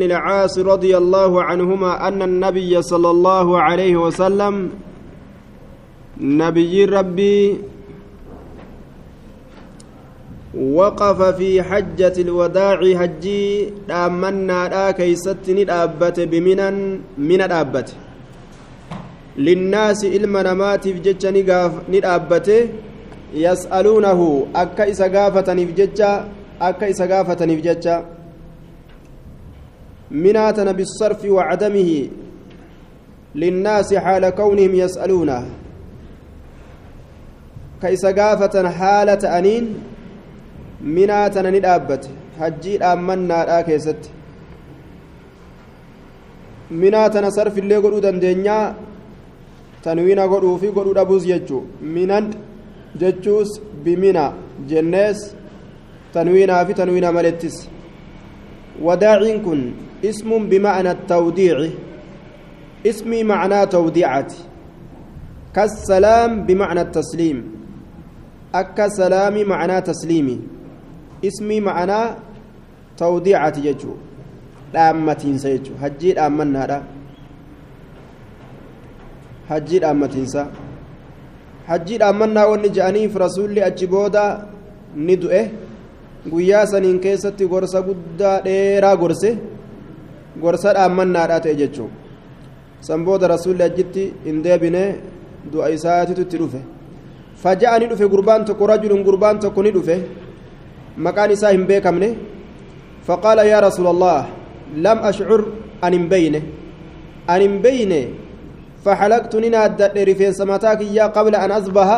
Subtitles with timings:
[0.00, 4.54] العاص رضي الله عنهما أن النبي صلى الله عليه وسلم
[6.20, 7.40] نبي ربي
[10.54, 16.70] وقف في حجة الوداع هجي آمنا لا كيست ندابت بمنا
[17.28, 17.88] من الأبت.
[19.38, 21.24] للناس إلما نمات في جتش
[21.88, 22.48] ندابت
[23.34, 24.20] يسألونه
[24.56, 26.00] أكا إسا غافة في جتش
[26.60, 28.15] أكا إسا غافة في جتش
[30.10, 32.08] مناتنا بالصرف وعدمه
[33.34, 35.46] للناس حال كونهم يسألونه.
[37.82, 39.64] كيس قافة حالة أنين
[40.80, 42.08] مناتنا ندابت.
[42.40, 44.02] حجي آمنا كيست.
[46.70, 48.74] مناتنا صرف اللي قلوا دندنيا
[49.82, 51.62] تنوين قلوا في قلوا دبوز يجو.
[51.82, 52.30] منان
[53.00, 54.26] ججوس بمنا.
[54.68, 55.34] جنس
[56.14, 57.68] تنوينا في تنوينا ملتس.
[58.82, 59.85] وداع كن.
[60.05, 61.57] اسم بمعنى التوديع
[62.87, 64.31] اسمي معناه توديعة
[65.55, 67.37] كالسلام بمعنى التسليم
[68.55, 70.39] أكا سلامي معناه تسليمي
[71.25, 72.15] اسمي معناه
[72.97, 73.93] توديعة يجو
[74.73, 76.77] dhaammatiin jechu hajjii dhaammannaadha
[79.49, 80.45] hajjii dhaammatinsa
[81.69, 84.23] hajjii dhaammannaa wanni je'aniif rasuulli achi booda
[85.07, 85.41] ni du'e
[86.31, 89.31] guyyaa saniin keessatti gorsa guddaa dheeraa gorse
[90.42, 91.90] Gorsa dhaammannaadhaa ta'e jechuun
[92.80, 94.82] san booda rasuulli achitti hin deebine
[95.52, 96.60] du'a isaatitu itti dhufe
[97.42, 99.96] faja'a ni dhufe gurbaan tokko rajulun gurbaan tokko ni dhufe
[101.06, 102.08] maqaan isaa hin beekamne
[103.08, 104.20] faqaala yaa rasuula allah
[104.84, 105.40] lam ashcur
[105.86, 106.40] an hin beyne
[107.34, 108.00] an hin beyne
[108.86, 111.88] فحلقت ننادى رفينس متاك يا قبل أن أصبح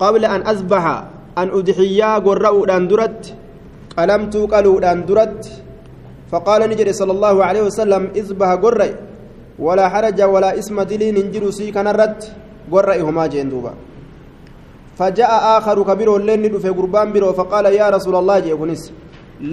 [0.00, 0.84] قبل أن أصبح
[1.38, 3.22] أن أضحيا قرأوا درت
[3.98, 4.76] قلمت قالوا
[5.08, 5.42] درت
[6.30, 8.88] فقال نجري صلى الله عليه وسلم إذبح قرأ
[9.58, 12.20] ولا حرج ولا اسم دلي ننجر سي كان الرد
[12.72, 13.72] قرأ هما جندوبا
[14.98, 18.82] فجاء آخر كبير لين في قربان برو فقال يا رسول الله جيكونس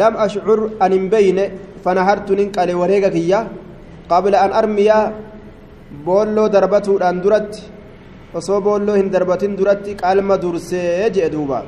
[0.02, 1.40] لم أشعر أن بين
[1.84, 3.16] فنهرت ننقل وريقك
[4.10, 4.90] قبل أن أرمي
[6.06, 7.62] boolloo darbatuudhaan duratti
[8.40, 11.60] osoo boolloo hin darbatin duratti qalma dursee jee duuba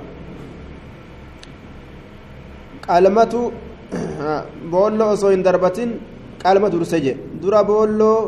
[2.88, 3.42] qalmatu
[4.73, 5.91] boolloo osoo hin darbatin
[6.43, 8.19] qalma dursee jee dura boolloo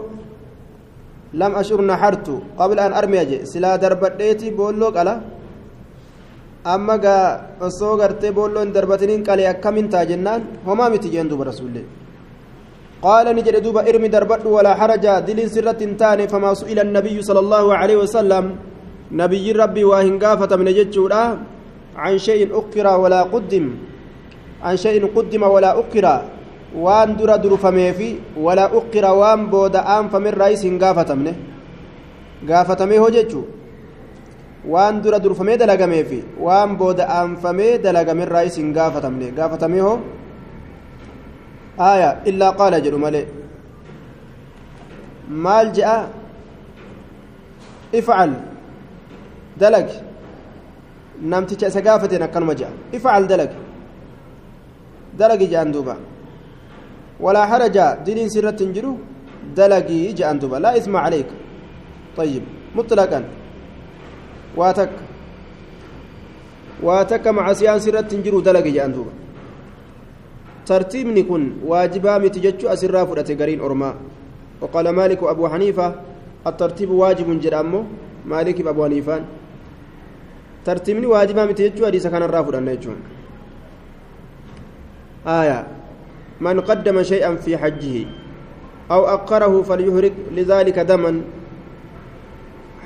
[1.40, 5.14] lam ashur nahartu qabla an armiya jee silaa darbadheeti boolloo qala
[6.74, 7.24] amma gaa
[7.66, 11.86] osoo gartee boolloo hin darbatiniin qalee akkamin taa jennaan homaa miti jeen duuba rasuullee
[13.06, 17.64] قال نجد دوبا ارمي دربت ولا حرج دلين سرة تاني فما سئل النبي صلى الله
[17.80, 18.44] عليه وسلم
[19.22, 21.24] نبي ربي واهنقافة من جتشورا
[22.02, 23.66] عن شيء أكر ولا قدم
[24.63, 26.21] عن شيء قدم ولا أكر
[26.75, 31.35] وان در در فميفي ولا أكر وان بود آم فمن رئيس هنقافة منه
[32.49, 33.41] قافة ميه جتشو
[34.67, 39.67] وان در در فمي دلقميفي وان بود آم فمي دلق من رئيس هنقافة منه قافة
[39.67, 39.99] ميه
[41.79, 43.25] آية إلا قال جل ملئ.
[45.29, 46.09] مال جاء
[47.95, 48.33] افعل.
[53.27, 53.66] دلق
[55.19, 55.95] دلق دلق جاء دوبا
[57.19, 58.93] ولا حرج دين سرة جرو
[59.57, 61.29] دلقي جاء دوبا لا إثم عليك
[62.17, 62.43] طيب
[62.77, 63.19] مطلقا
[64.59, 64.93] واتك
[66.83, 69.13] واتك مع سيان سرة جرو دلقي جاء دوبا
[70.67, 73.89] ترتيبني كن واجبا متججو أسرا فرأت قرين أرما
[74.61, 75.87] وقال مالك أبو حنيفة
[76.47, 77.81] الترتيب واجب جرامو
[78.31, 79.15] مالك أبو حنيفة
[80.65, 82.23] ترتيبني واجبا متججو أديس كان
[82.59, 82.97] النجون
[85.27, 85.59] آية.
[86.41, 88.07] من قدم شيئا في حجه
[88.91, 91.21] أو أقره فليهرق لذلك دما.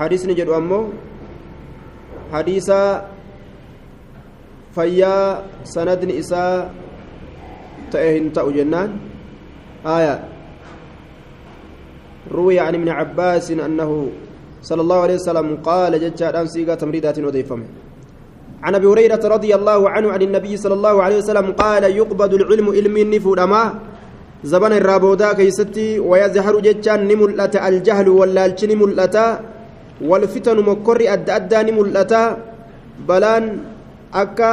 [0.02, 0.82] حديث نجد أمو
[2.34, 2.70] حديث
[4.76, 5.16] فيا
[5.64, 6.74] سند إساء
[7.92, 8.96] ta'u jennaan
[9.84, 10.16] آية.
[12.32, 13.92] روي عن ابن عباس أنه
[14.62, 17.68] صلى الله عليه وسلم قال ججاد أنسيقا تمريدات أضيفمه
[18.64, 22.68] عن أبي هريرة رضي الله عنه عن النبي صلى الله عليه وسلم قال يقبض العلم
[22.78, 23.64] علم النفودما
[24.44, 29.28] زبان الرابودا كيستي ويزهر ججان نملت الجهل ولا الجن ملتا
[30.10, 32.24] والفتن مكر أد أدى نملتا
[33.10, 33.44] بلان
[34.22, 34.52] اكا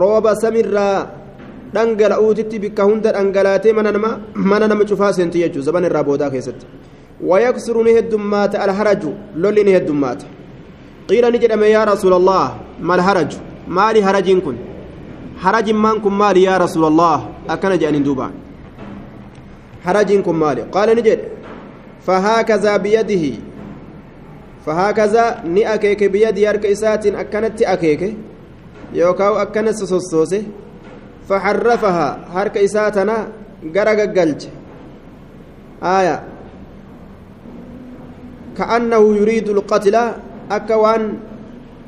[0.00, 0.88] روبا سمرا
[1.74, 4.10] دنجل اوتي بك هند انغلات من انما
[4.50, 6.60] من انما تشوفا سنتي زبان الرابودا كيست
[7.28, 9.02] ويكسرني الدمات الحرج
[9.42, 10.20] لولني الدمات
[11.08, 12.63] قيل نجد يا رسول الله.
[12.80, 13.38] Mal haraju?
[13.66, 14.56] Maali harajiin kun?
[15.36, 17.28] Harajimmaan kun maali yaa rasuulallah?
[17.48, 18.30] Akkana jedhaniin duuba.
[19.84, 21.20] حرجين كن مالي قال نجد
[22.06, 23.24] فهكذا بيده
[24.66, 28.02] فهكذا ني أكيك بيدي هرك إسات أكنت أكيك
[28.92, 30.42] يوكاو أكنت سوسوسه
[31.28, 33.16] فحرفها هرك إساتنا
[33.76, 34.42] غرق قلج
[35.82, 36.22] آية
[38.58, 39.96] كأنه يريد القتل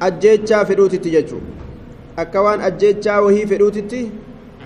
[0.02, 1.38] أكوان أجيتشا فدوتي ججو
[2.19, 4.10] أكوان أجيتشا وهي فدوتي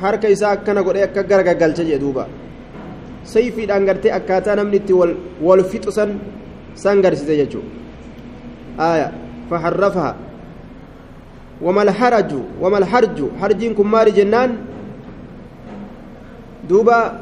[0.01, 2.25] harka isaa akkana godhee akka gara gaggalcha jee duuba
[3.33, 4.95] sayfiidhaan gartee akkaataa namni itti
[5.47, 6.11] wal fixu san
[6.75, 7.81] san garsiise jechuudha
[8.81, 9.13] آية
[9.51, 10.17] فحرفها
[11.63, 14.57] وما الحرج وما الحرج حرجين كمار جنان
[16.69, 17.21] دوبا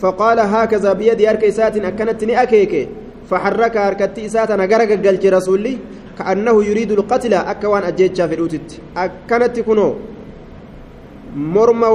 [0.00, 2.88] فقال هكذا بيد هرك إسات أكنتني أكيك
[3.30, 5.74] فحرك هركتي إسات نقرق قلت رسولي
[6.18, 9.88] كأنه يريد القتل أكوان أجيتشا في الأوتت أكنت كنو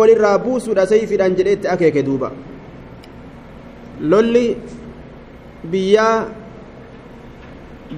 [0.01, 2.31] walirraa buusuudha sayfiidhaan jedheetti akeeke duuba
[4.11, 4.57] lolli
[5.71, 6.17] biyyaa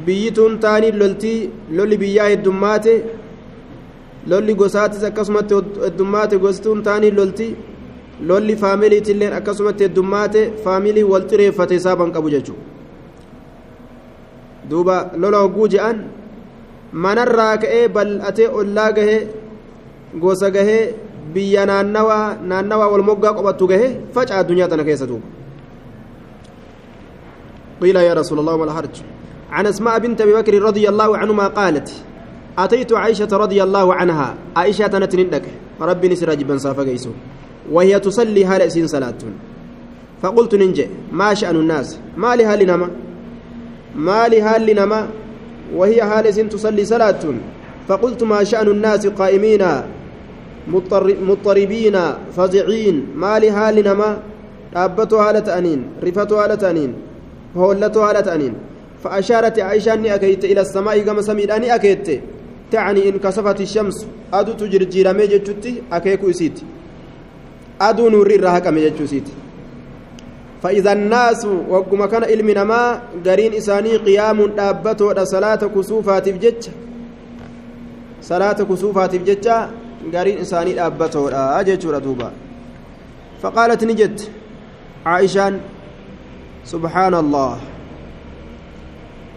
[0.06, 1.40] biyyituun taanii loltii
[1.78, 2.94] lolli biyyaa heddummaate
[4.32, 7.48] lolli gosaatis akkasumatti heddummaate gostuun taanii lolti
[8.30, 12.73] lolli faamiliitilleen akkasumatti heddummaate faamilii wal xireeffate saaban qabu jechuudha
[14.70, 15.98] duuba lola hogguu je'an
[16.94, 19.22] manarraa ka'ee bal'atee ollaa gahee
[20.24, 20.94] gosa gahee
[21.34, 25.28] biyya naannawaa naannawaa wal moggaa qophattu gahe faca addunyaa tana keessa duuba.
[27.84, 28.96] قيل يا رسول الله ما الحرج
[29.52, 31.90] عن اسماء بنت ابي بكر رضي الله عنهما قالت
[32.58, 35.46] اتيت عائشه رضي الله عنها عائشه تنتندك
[35.82, 36.96] ربي نسرج بن صافا
[37.72, 39.22] وهي تصلي هال سين صلاه
[40.22, 42.88] فقلت ننجي ما شأن الناس ما لها لنما
[43.96, 45.08] ما لها لنما
[45.76, 47.24] وهي هال سين تصلي صلاة.
[47.88, 49.64] فقلت ما شأن الناس قائمين
[51.28, 51.98] مضطربين
[52.36, 53.06] فزعين.
[53.16, 54.18] ما لحال نما
[54.74, 56.92] dhaabbatu haala ta'aniin rifatu haala ta'aniin
[57.56, 58.54] hollatu haala ta'aniin
[59.04, 62.08] فأشارت عائشة أني أكيت إلى السماء كما سميت أني أكيت.
[62.72, 66.64] تعني إن كسفت الشمس أدو تجرجير ميجتشتي أكيكو إسيت
[67.82, 69.43] أدو نور الرهك ميجتشتي.
[70.64, 76.64] فإذا الناس وقم كان علمنا ما قرين إساني قيام دابته صلاة كسوفات بجج
[78.22, 79.48] صلاة كسوفات بجج
[80.44, 82.32] isaanii dhaabbatoodha jechuudha duuba
[83.42, 84.24] faqaalat ni jette
[85.06, 85.60] عائشان
[86.64, 87.58] سبحان الله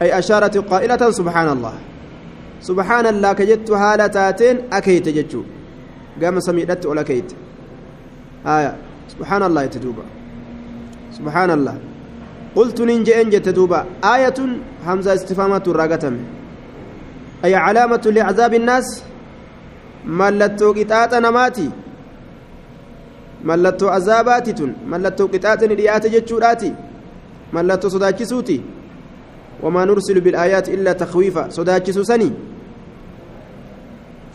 [0.03, 1.75] أي أشارت قائلة سبحان الله
[2.61, 5.43] سبحان الله كجت هالتاتين أكيت جتشو
[6.23, 7.35] قام سميدت ولا كيت.
[8.47, 8.73] آية.
[9.13, 10.16] سبحان الله يتدوبا.
[11.19, 11.77] سبحان الله
[12.57, 13.81] قلت ننجي انجي تدوبا
[14.15, 14.39] آية
[14.87, 16.15] همزة استفامة الراقتم
[17.45, 18.89] أي علامة لعذاب الناس
[20.07, 21.65] mallattoo qixaaxa namaati
[23.49, 26.71] mallattoo azaabaati tun mallattoo qixaaxani dhiyaate jechuudhaati
[27.57, 28.57] mallattoo sodaachisuuti
[29.63, 32.33] wamaa nursilu bilaayaati illaa takwiifa sodaachisu sanii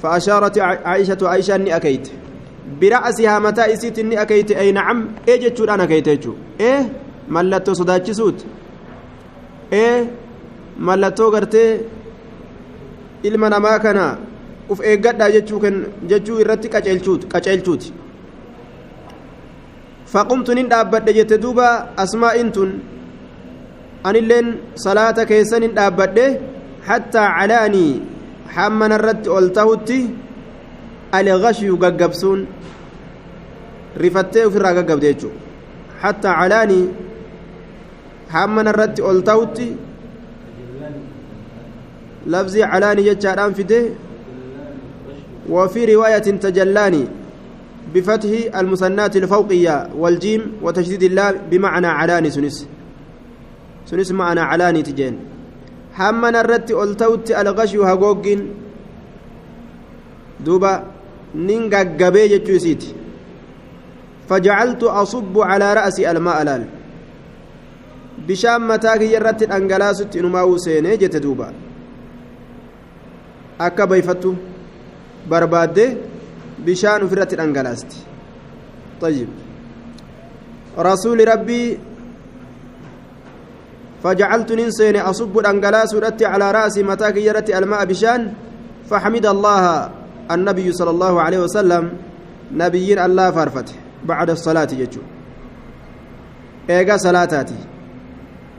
[0.01, 2.11] فأشارت عائشة عائشة إني أكيت
[2.79, 6.79] bira asihaa mataa isiitti inni akeeyte ee nacam ee jechuudhaan akeeyte jechuudha ee
[7.35, 8.45] mallattoo sodaachisuuti
[9.81, 9.95] ee
[10.89, 11.71] mallattoo gartee
[13.23, 14.05] ilma namaa kana
[14.69, 15.59] uf eeggadhaa jechuu
[16.09, 16.69] jechuu irratti
[17.33, 17.93] qaceelchuuti.
[20.11, 21.67] Faqumtu nin dhaabbadhe jette duuba
[22.03, 22.71] asmaa'iin tun
[24.07, 24.47] anilleen
[24.85, 26.25] salaata keessan hin dhaabbadhe
[26.87, 27.91] hattaa calaanii
[28.55, 29.99] hamma narratti ol tahutti
[31.19, 32.45] alghashyu gaggabsuun
[34.03, 35.33] rifattee ofirraa gaggabde jechuu
[36.03, 36.85] hattaa calaanii
[38.35, 39.67] hammana irratti ol tahutti
[42.33, 43.81] lafzii calaanii jechaadhaan fide
[45.49, 47.07] وفي رواية تجلاني
[47.93, 52.67] بفتح المثنات الفوقية والجيم وتشديد الله بمعنى علاني سنس
[53.85, 55.19] سنس معنى علاني تجين
[55.93, 58.39] حمنا الرت ألتوت الغشي هقوقين
[60.45, 60.83] دوبا
[61.35, 62.83] نينغا قبي جتشوسيت
[64.29, 66.63] فجعلت أصب على رأسي الماء لال
[68.27, 71.47] bishaan mataa kiyya irratti dhangalaasutti inumaa seenee jette duuba
[73.67, 74.35] akka bayfattu
[75.29, 75.85] barbaadde
[76.65, 77.97] bishaan ofirratti dhangalaasti
[79.01, 79.29] طيب
[80.77, 81.65] رسول ربي
[84.03, 85.33] فجعلت ننسين أصب
[86.05, 88.33] رتي على رأسي متاك يرتي الماء بشان
[88.89, 89.65] فحمد الله
[90.33, 91.83] النبي صلى الله عليه وسلم
[92.51, 95.01] نبيين الله فرفته بعد الصلاة يجو
[96.69, 97.59] إيقا صلاتاتي.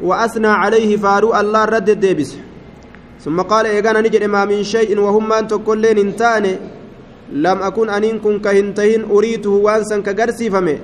[0.02, 2.30] وأثنى عليه فارو الله رد الديبس.
[3.24, 6.54] ثم قال إيقانا نجد ما من شيء وهم أن تقولين انتاني.
[7.32, 10.78] لم أكن أنين كن كهنتهن أريته وانسا كقرسي فمي.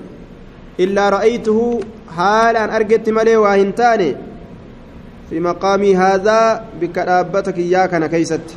[0.80, 1.80] إلا رأيته
[2.18, 4.16] waa hin taane
[5.28, 8.56] fi maqaamii haadhaa bikka dhaabbata kiyyaa kana keeysatti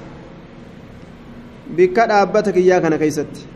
[1.76, 3.52] bikka dhaabbata kiyyaa kana keeysatti.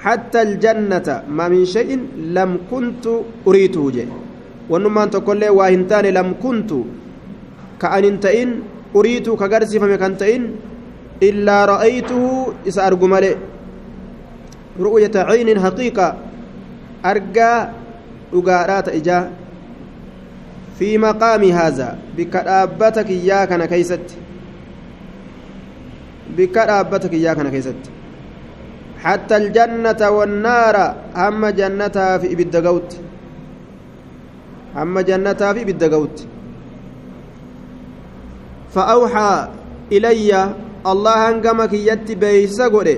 [0.00, 3.04] حتى الجنة ما من شيء لم كنت
[3.46, 4.04] أريته جي
[4.70, 6.70] ونمان تقول واهنتان لم كنت
[7.80, 8.50] كأن انتئن
[8.96, 10.42] أريد كغرسي فمكنتئن
[11.22, 12.24] إلا رأيته
[12.68, 13.36] إسا أرقمالي
[14.80, 16.08] رؤية عين حقيقة
[17.04, 17.52] أرقى
[18.32, 19.24] أقارات إجاه
[20.78, 24.06] في مقام هذا بكرابتك إياك أنا كيست
[26.36, 27.82] بكرابتك إياك أنا كيست
[29.04, 30.76] حتى الجنة والنار
[31.16, 32.90] هم جنتها في إبد قوت
[34.76, 36.16] هم جنتها في إبد قوت
[38.74, 39.32] فأوحى
[39.92, 40.32] إلي
[40.92, 42.96] الله هنقمك يتي بيسا قولي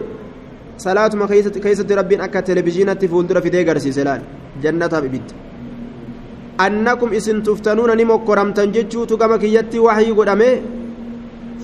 [0.86, 1.26] صلاة ما
[1.64, 4.20] كيسة ربين أكا تلفزيونة فولدر في ديقر سيسلان
[4.62, 5.28] جنتها في إبد
[6.66, 10.50] أنكم إسن تفتنون نمكرمتن جتشوتو كما كيتي وحي قدامي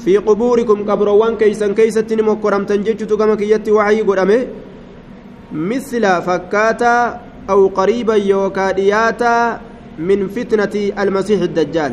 [0.04, 4.38] في قبوركم قبروان كيسن كيست نمكرمتن جتشوتو كما كيتي وحي قدامي
[5.52, 6.94] مثل فكاتا
[7.50, 9.34] أو قريبا يوكا دياتا
[9.98, 11.92] من فتنة المسيح الدجال.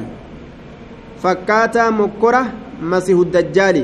[1.23, 2.43] فكاتا مكرة
[2.81, 3.77] مسيح الدجال.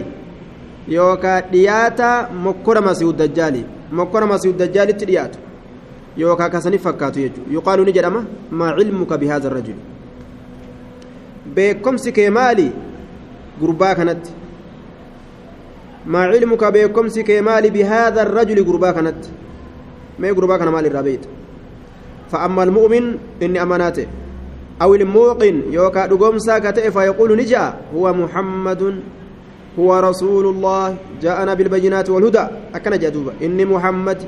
[0.88, 2.12] يوكا دياتا
[2.46, 3.56] مكرة مسيح الدجال.
[3.92, 5.40] مكرة مسيح الدجال تدياتو
[6.52, 9.76] kasaniif fakkaatu jechuudha yuqaalu ni jedhama maa cilmuka bihaadha rajul
[11.56, 12.72] beekomsi kee maali
[13.62, 14.32] gurbaa kanatti
[16.06, 19.30] maa cilmuka beekomsi kee maali bihaadha rajuli gurbaa kanatti
[20.20, 21.30] mee gurbaa kana maal irraa beeyta
[22.32, 24.08] فأما المؤمن إني أماناته
[24.82, 28.82] أو الموقن يوكا دقومسا كتئ فيقول نجا هو محمد
[29.80, 34.20] هو رسول الله جاءنا بالبينات والهدى أكن جدوبا إني محمد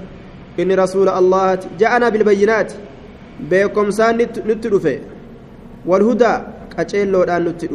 [0.57, 2.75] inni rasuula allahaati ja'anaa bilbayyinaati
[3.49, 4.93] beekomsaan nutti dhufe
[5.85, 6.37] walhudaa
[6.75, 7.67] qaceelloodhaan nutti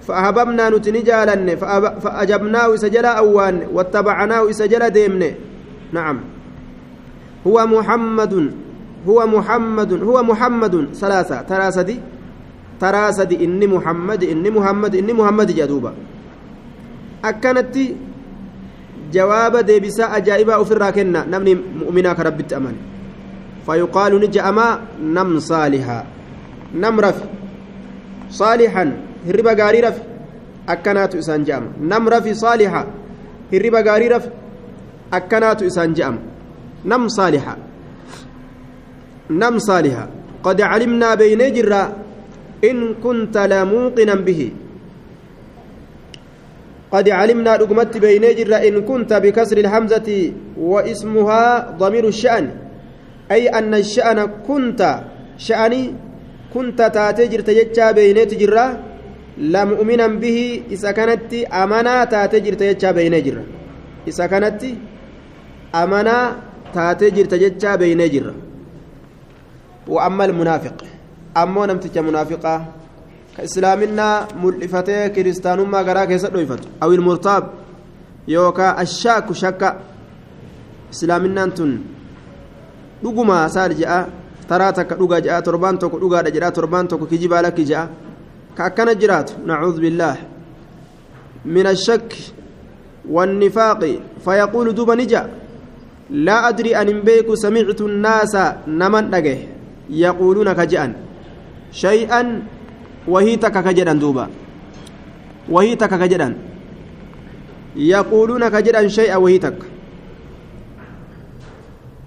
[0.00, 1.56] dhufe فأحببنا نتنجالن
[2.00, 5.22] فأجبناه سجلا أوان واتبعناه سجلا ديمن.
[5.92, 6.20] نعم.
[7.46, 8.34] هو محمد
[9.08, 10.74] هو محمد هو محمد.
[10.94, 11.42] ثلاثة.
[11.42, 12.00] تراسدي
[12.80, 15.92] تراسدي إني محمد إني محمد إني محمد جدوبا.
[17.24, 17.76] أكنت
[19.10, 22.78] ajaa'ibaa ofirraa kenna namni mu'minaa ka rabbitti amane
[23.66, 26.04] fayuqaalu ni je'amaa nam saalihaa
[26.74, 27.26] nam rafi
[28.30, 30.02] saalixan hirriba gaarii rafi
[30.66, 32.82] akkanaatu isaan je'ama nam rafi saalixa
[33.52, 34.30] hirriba gaarii rafi
[35.18, 36.20] akkanaatu isaan je'ama
[36.84, 37.54] nam saalixa
[39.42, 40.04] nam saalixa
[40.46, 41.82] qad calimnaa beeynee jirra
[42.70, 44.48] in kunta lamuuqinan bihi
[46.90, 50.08] قد علمنا رقمت بين جرا إن كنت بكسر الهمزة
[50.58, 51.44] واسمها
[51.78, 52.50] ضمير الشأن
[53.30, 54.80] أي أن الشأن كنت
[55.38, 55.82] شأني
[56.54, 58.18] كنت تاتجر تجتشا بين
[59.38, 63.44] جرا لا مؤمنا به إذا كانت أمانا تاتجر تجتشا بين جرا
[64.08, 64.62] إذا كانت
[65.74, 66.16] أمانا
[66.74, 68.34] تاتجر تجتشا بين جرا
[69.88, 70.76] وأما المنافق
[71.36, 72.80] أما نمتك منافقة
[73.40, 77.44] islaaminaa mul'ifatee kiristaanummaa garaa keessa dhoyfatu awil murtaab
[78.26, 79.68] yookaan ashaaku shakka
[80.92, 81.72] islaaminaan tun
[83.02, 84.06] dhugumaa saal je'a
[84.48, 87.88] taraa takka dhugaa je'a torbaan tokko dhugaadha jedha torbaan tokko kijibaa lakki je'a
[88.64, 90.16] akkana jiraatu nacuudhu billaah
[91.44, 92.40] min ashakki
[93.10, 93.82] والنفاق
[94.24, 95.22] فيقول دوبا نجا
[96.10, 98.34] لا أدري أن بيك سمعت الناس
[98.68, 99.38] نمن نجه
[99.90, 100.92] يقولون كجأن
[101.72, 102.22] شيئا
[103.08, 104.28] ka jedhan duuba
[105.48, 106.36] wahii takka ka jedhan
[107.74, 109.66] yaquuluuna ka jedhan shay'a wahii takka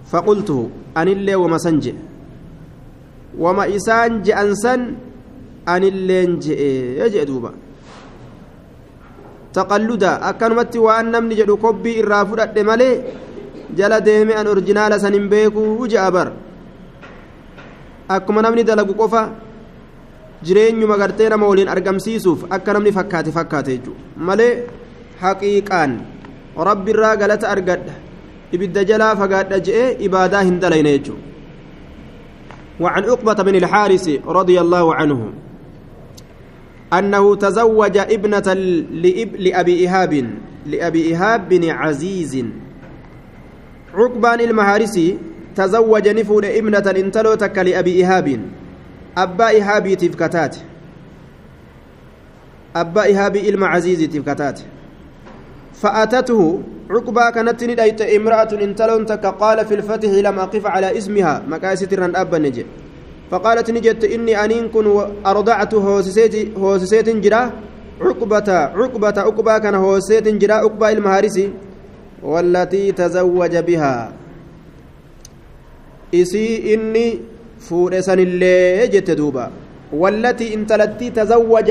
[0.05, 1.97] faqultuhu anillee wama san je'e
[5.74, 7.50] anilleen je'e je'e duuba
[9.56, 12.94] taqalluda akkanumatti waan namni jedhu kobbii irraa fudhadhe malee
[13.78, 16.28] jala deeme an orjinaala san hin beekuu je'a bar
[18.16, 19.22] akkuma namni dalagu qofa
[20.46, 24.52] jireenyuma gartee nama waliin argamsiisuuf akka namni fakkaate fakkaate jechuudha malee
[25.22, 25.92] haqiiqaan
[26.68, 27.94] rabbi irraa galata argadha
[28.54, 31.28] ibidda jalaa fagaadha je'ee ibaadaa hin dalayne jechuudha
[32.80, 35.20] وعن عقبة بن الحارث رضي الله عنه
[36.97, 38.53] أنه تزوج ابنة
[39.39, 40.13] لأبي إيهاب
[40.65, 42.45] لأبي إيهاب بن عزيز.
[43.93, 45.17] عقبان المحارسي
[45.55, 48.39] تزوج نفور ابنة انتلوتك لأبي إيهاب
[49.15, 50.59] ihaabiitiif kataate
[52.73, 54.63] abbaa ihaabii ilma caziiziitiif kataate
[55.83, 56.41] فأتته
[56.89, 61.43] عقبة كانت ندايت امرأة انتلون تك قال في الفتح لم أقف على إسمها.
[61.47, 62.65] مكاسة رن أبا نجي.
[63.33, 64.85] فقالت نجت إني أنين كن
[65.25, 67.41] أرضعت هوسسيت جرا
[68.01, 71.49] عقبة عقبة عقبة كان هوسسيت جرا عقبة المهارسي
[72.23, 73.95] والتي تزوج بها.
[76.13, 77.07] إسي إني
[77.59, 79.45] فورسن اللي جت دوبا.
[79.93, 81.69] والتي انتلتي تزوج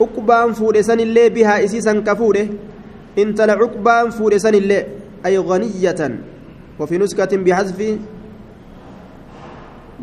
[0.00, 2.46] عقبان فورسن اللي بها إسي سن كفوره
[3.18, 4.86] انتل عقبان فورسن اللي
[5.26, 6.00] أي غنية.
[6.78, 7.78] وفي نسكة بحذف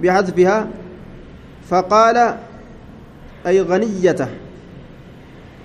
[0.02, 0.68] بحذفها
[1.70, 2.18] فقال
[3.48, 4.30] أي غنية.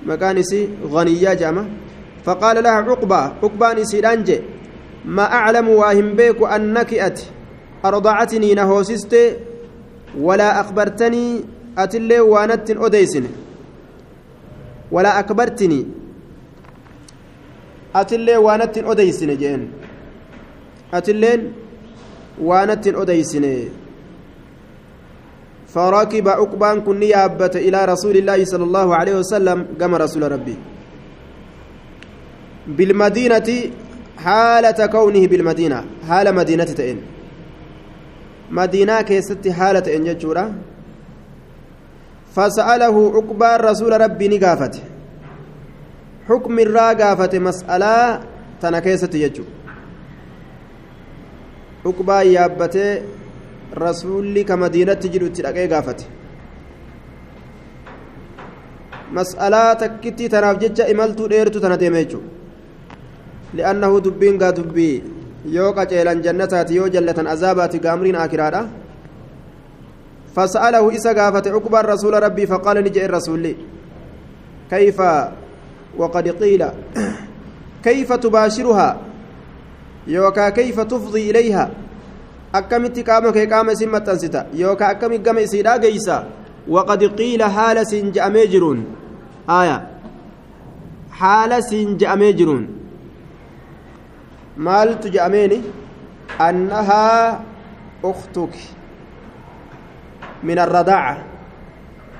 [0.06, 1.64] مكانسي غنية جامة
[2.24, 4.32] فقال لها عقبة عقبة نسيرانج
[5.04, 7.20] ما أعلم واهم بيك أنك أت
[7.84, 9.16] أرضعتني نهوسست.
[10.20, 11.40] ولا أخبرتني
[11.78, 13.24] أتلي وانت أديسن
[14.92, 15.86] ولا أكبرتني
[17.94, 19.72] أتلي وانت أديسن جين
[20.94, 21.52] أتلين
[22.40, 23.44] وانت أديسن
[25.74, 30.56] فركب عقبان كن يابت إلى رسول الله صلى الله عليه وسلم كما رسول ربي.
[32.66, 33.48] بالمدينة
[34.24, 36.98] حالة كونه بالمدينة حال مدينة تئن.
[38.50, 40.44] مدينة كيست حالة إن جتشورا.
[42.34, 44.82] فسأله عقبان رسول ربي نقافته.
[46.28, 48.20] حكم الراقافة مسألة
[48.62, 49.44] تنكيست يجو
[51.86, 53.02] عقبان يابته
[53.72, 56.04] rasuulli ka madiinatti jiru itti dhaqee gaafate
[59.12, 62.28] mas'alaa takkitti tanaaf jecha imaltuu dheertu tana deeme jechuudha
[63.56, 65.02] li'annahu dubbiin gaa dubbii
[65.56, 68.64] yoo qaceelan jannataati yoo jallatan azaabaati gaamriin akiraadha
[70.34, 73.54] فسأله إسا قافت عقبى الرسول ربي فقال نجئ الرسول
[74.70, 74.98] كيف
[75.96, 76.62] وقد قيل
[77.86, 78.88] كيف تباشرها
[80.06, 81.70] يوكا كيف تفضي إليها
[82.58, 86.16] akkamitti qaama kee qaama isin maxxansita yookaan akkami gama isiidhaa geeysa
[86.74, 88.80] waqad qiila haala siin je'amee jiruun
[89.58, 89.76] aya
[91.20, 92.64] haala siin je'amee jiruun
[94.68, 95.58] maaltu je'ameeni
[96.48, 97.44] annahaa
[98.10, 98.64] uktuki
[100.42, 101.22] min arradaaca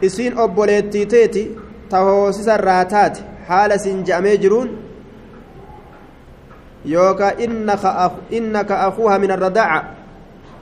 [0.03, 1.45] isiin obboleettii teeti
[1.89, 4.71] ta hoosisa irraa taate haala siin je'amee jiruun
[6.95, 7.35] yookaan
[8.31, 10.04] innaka akuuha min arradaaca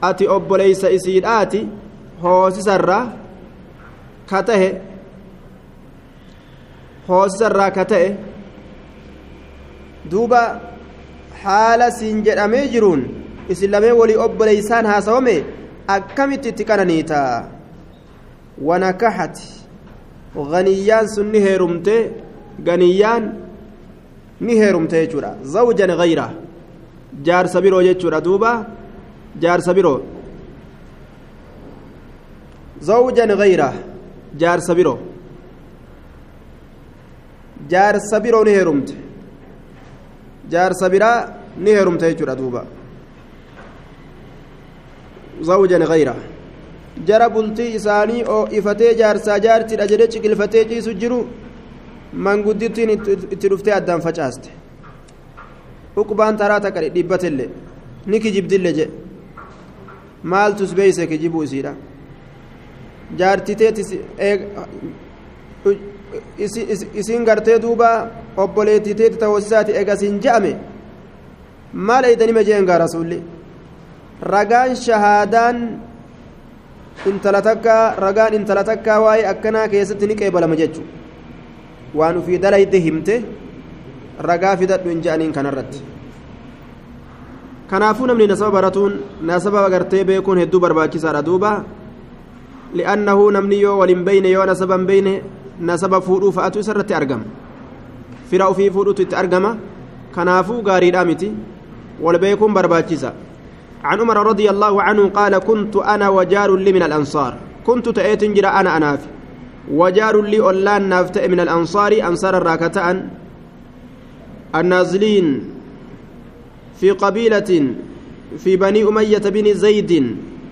[0.09, 1.61] ati obboleeysa isiidhaati
[2.23, 3.03] hoosisarraa
[4.29, 4.69] ka tahe
[7.07, 8.07] hoosisarraa ka ta'e
[10.11, 10.41] duuba
[11.43, 13.01] haala siin jedhamee jiruun
[13.49, 15.35] isin lamee walii obboleeysaan haasawame
[15.95, 17.19] akkamitti itti qananiita?
[18.67, 19.47] Wanakaxati
[20.51, 21.95] ganiyyaan sun ni heerumte
[22.67, 23.23] ganiyyaan
[24.39, 25.35] ni heerumte jechuudha.
[25.43, 26.27] Zawjan gayra
[27.25, 28.51] jaarsa biroo jechuudha duuba
[29.41, 29.99] jaarsa biroo
[32.87, 33.73] zawjan gayra
[34.41, 34.97] jaarsa biroo
[37.71, 38.95] jaarsa biroo ni heerumte
[40.53, 41.17] jaarsa biraa
[41.63, 42.61] ni heerumte jechuudha duuba
[45.49, 46.15] zawjan gayra
[47.07, 51.19] jara bultii isaanii oo ifatee jaarsaa jaartidha jedhe ciqilfatee ciisu jiru
[52.25, 52.89] manguddittiin
[53.33, 54.49] itti dhuftee addaan facaaste
[56.01, 57.45] uqbaan taraa takka dhibbatelle
[58.09, 58.91] ni kijibdille jedhe
[60.23, 61.73] maaltus beeyse kijibuu isiidha
[63.17, 63.77] jaartiteet
[67.01, 67.89] isin gartee duuba
[68.37, 70.51] obboleettiteeti ta'oosisaati eegasiin je'ame
[71.73, 73.19] maal eeydanime jeen gaa rasuulli
[74.33, 75.57] ragaan shahaadaan
[77.11, 80.83] intala takkaa ragaan intala takkaa waa'ee akkanaa keessatti ni qeebalama jechu
[81.95, 83.15] waan ufii dalayde himte
[84.29, 85.92] ragaa fidadhu hin je'aniin kanarratti
[87.73, 88.93] kanaafuu namni nasaba baratuun
[89.29, 91.51] nasaba agartee beekuun hedduu barbaachisaadha duuba
[92.79, 95.13] li'annahu namni yoo waliin beyne yoo nasaba hin beyne
[95.69, 97.25] nasaba fuudhuu fa'atu isarratti argama
[98.29, 99.51] fira ufii fuudhutu itti argama
[100.15, 101.31] kanaafuu gaariidhaa miti
[102.07, 103.11] wal beekuun barbaachisa
[103.83, 107.33] عن عمر رضي الله عنه قال كنت أنا وجار لي من الأنصار
[107.67, 109.01] كنت تأتي جرى أنا أناف
[109.79, 112.97] وجار لي أولان نافت من الأنصار أنصار الراكتان
[114.55, 115.52] النازلين
[116.83, 117.51] في قبيلة
[118.43, 119.91] في بني أمية بن زيد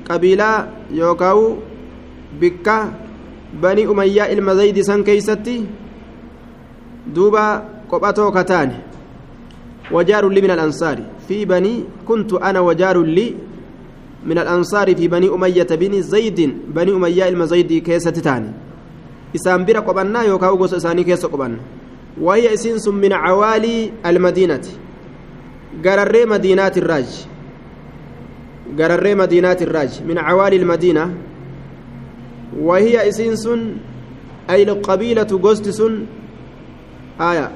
[0.09, 0.49] قبيلة
[0.91, 1.55] يوكاو
[2.41, 2.79] بكة
[3.63, 5.65] بني أمية إلما سن كيستي
[7.15, 7.45] دوبا
[7.91, 8.71] قبأتو كتان
[9.91, 10.97] وجار لي من الأنصار.
[11.27, 13.35] في بني كنت أنا وجار لي
[14.25, 16.39] من الأنصار في بني أمية بن زيد
[16.75, 18.51] بني أمية إلما زيد كيستتاني
[19.35, 21.59] إسان بira qobannaa yookaan gosa isaanii keessa qobanna
[22.21, 24.90] وهي إسنس من عوالي المدينة.
[25.85, 27.09] قرري مدينات الراج
[28.79, 31.13] قرري مدينات الراج من عوالي المدينة
[32.59, 33.45] وهي إسنس
[34.49, 35.67] أي القبيلة قست
[37.21, 37.51] آية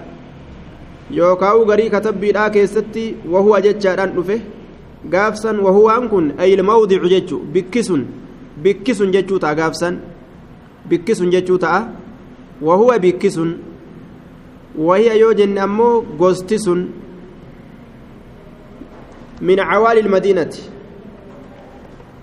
[1.11, 4.39] يوكاو غري كتبي لا كيستي وهو جتشاران دفه
[5.09, 8.05] gaafsan wahuwaan kun ayilmawdicu jechu bikkisun
[8.57, 9.99] bikkisun jechuu ta'a gaafsan
[10.89, 11.81] bikkisun jechuu ta'a
[12.61, 13.51] wahuwa bikkisun
[14.77, 16.87] wahiya yoo jenne ammoo gosti sun
[19.41, 20.61] min cawaali ilmadiinati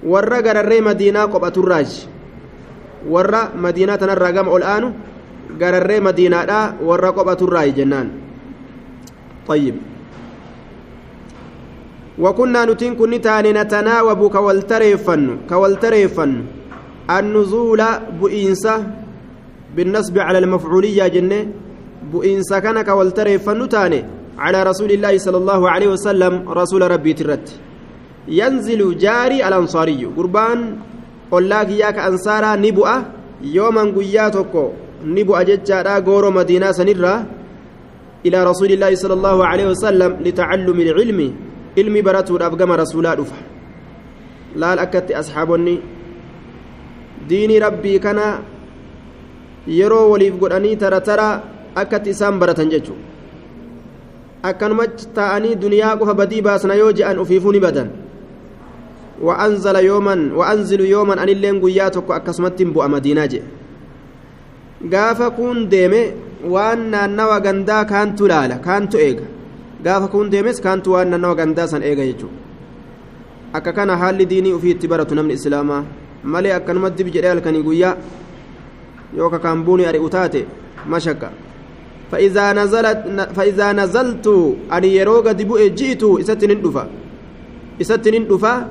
[0.02, 2.08] warra gararree madiinaa qophaturraaji
[3.10, 4.88] warra madiinaa tanarraa gama ol aanu
[5.58, 8.08] gararree madiinaadha warra qophaturraayi jennaan
[9.48, 9.74] طيب
[12.18, 16.32] وكنا نتين كن تاني نتناوب كوالتريفن كوالتريفن
[17.10, 17.82] النزول
[18.22, 18.76] بئنسة
[19.76, 21.40] بالنصب على المفعولية جنة
[22.12, 24.00] بئنسة كان كوالتريفن تاني
[24.38, 27.46] على رسول الله صلى الله عليه وسلم رسول ربي ترت.
[28.28, 30.04] ينزل جاري الأنصاري.
[30.16, 30.58] قربان
[31.30, 32.96] قلاك ياك أنصارا نبؤة
[33.42, 34.54] يوما قياتك
[35.04, 37.14] نبؤة جتشارا غورو مدينة سنرة.
[38.26, 41.20] إلى رسول الله صلى الله عليه وسلم لتعلم العلم.
[41.76, 43.38] ilmi baratuudhaaf gama rasuulaa dhufa
[44.56, 45.80] laal akkatti asxaabonni
[47.28, 48.26] diinii rabbii kana
[49.78, 51.28] yeroo waliif godhanii tara tara
[51.82, 53.11] akkatti isaan baratan jechuudha
[54.42, 54.86] akkanuma
[55.18, 57.90] taa'anii duniyaa qofa badii baasna yoo je'an ofiifuu ni badan
[59.22, 63.42] وأنزل يوما وأنزل يوما أن اللين قيا تكو أكسمت بؤ مدينة جي
[64.92, 66.02] قاف كون ديمي
[66.44, 69.26] وأن نوى غندا كانت لالا كانت إيغا
[69.84, 72.38] gaafa kun deemes kaantu waan naannawa gandaa san eega jechuudha
[73.58, 75.82] akka kana haalli diinii ofii itti baratu namni islaamaa
[76.34, 77.96] malee akkanumatti dib jedhee halkanii guyyaa
[79.18, 80.46] yoo kakaan buunii ari'u taate
[80.94, 81.30] mashakka
[82.12, 84.26] فإذا نزلت
[84.72, 86.84] أن يروق دبؤ جئت إستن دفا
[87.80, 88.68] إستن دفا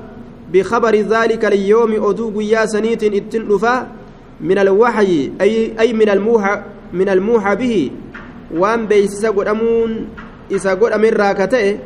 [0.52, 3.86] بخبر ذلك اليوم أدو قيا سنيت إتن دفا
[4.40, 7.90] من الوحي أي أي من الموحى من الموحى به
[8.54, 10.06] وان بيسس قدامون
[10.52, 11.80] isa godhamirraa ka ta'e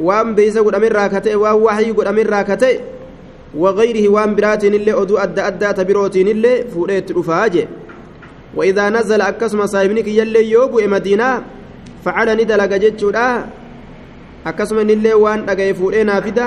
[0.00, 2.80] waan beeysa godhamirraa ka ta'e waan waxyii godhamirraa ka ta'e
[3.52, 5.84] wagayrihi waan biraatiin illee oduu adda addaa ta
[8.56, 11.28] وإذا نزل أكسم صاحبني كي يلي يوبو مدينة
[12.04, 13.26] فعل ندلق جتشودا
[14.46, 16.46] أكسم نلي وان أغي فورينا فدا.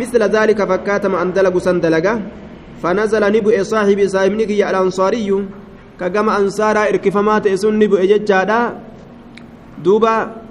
[0.00, 2.14] مثل ذلك فكاتم أن دلق سندلقا.
[2.82, 5.30] فنزل نبو صاحبي صاحبني كي الأنصاري.
[6.00, 8.60] كجمع أنصارا إركفمات إسن نبو إجتشادا
[9.84, 10.44] دوبا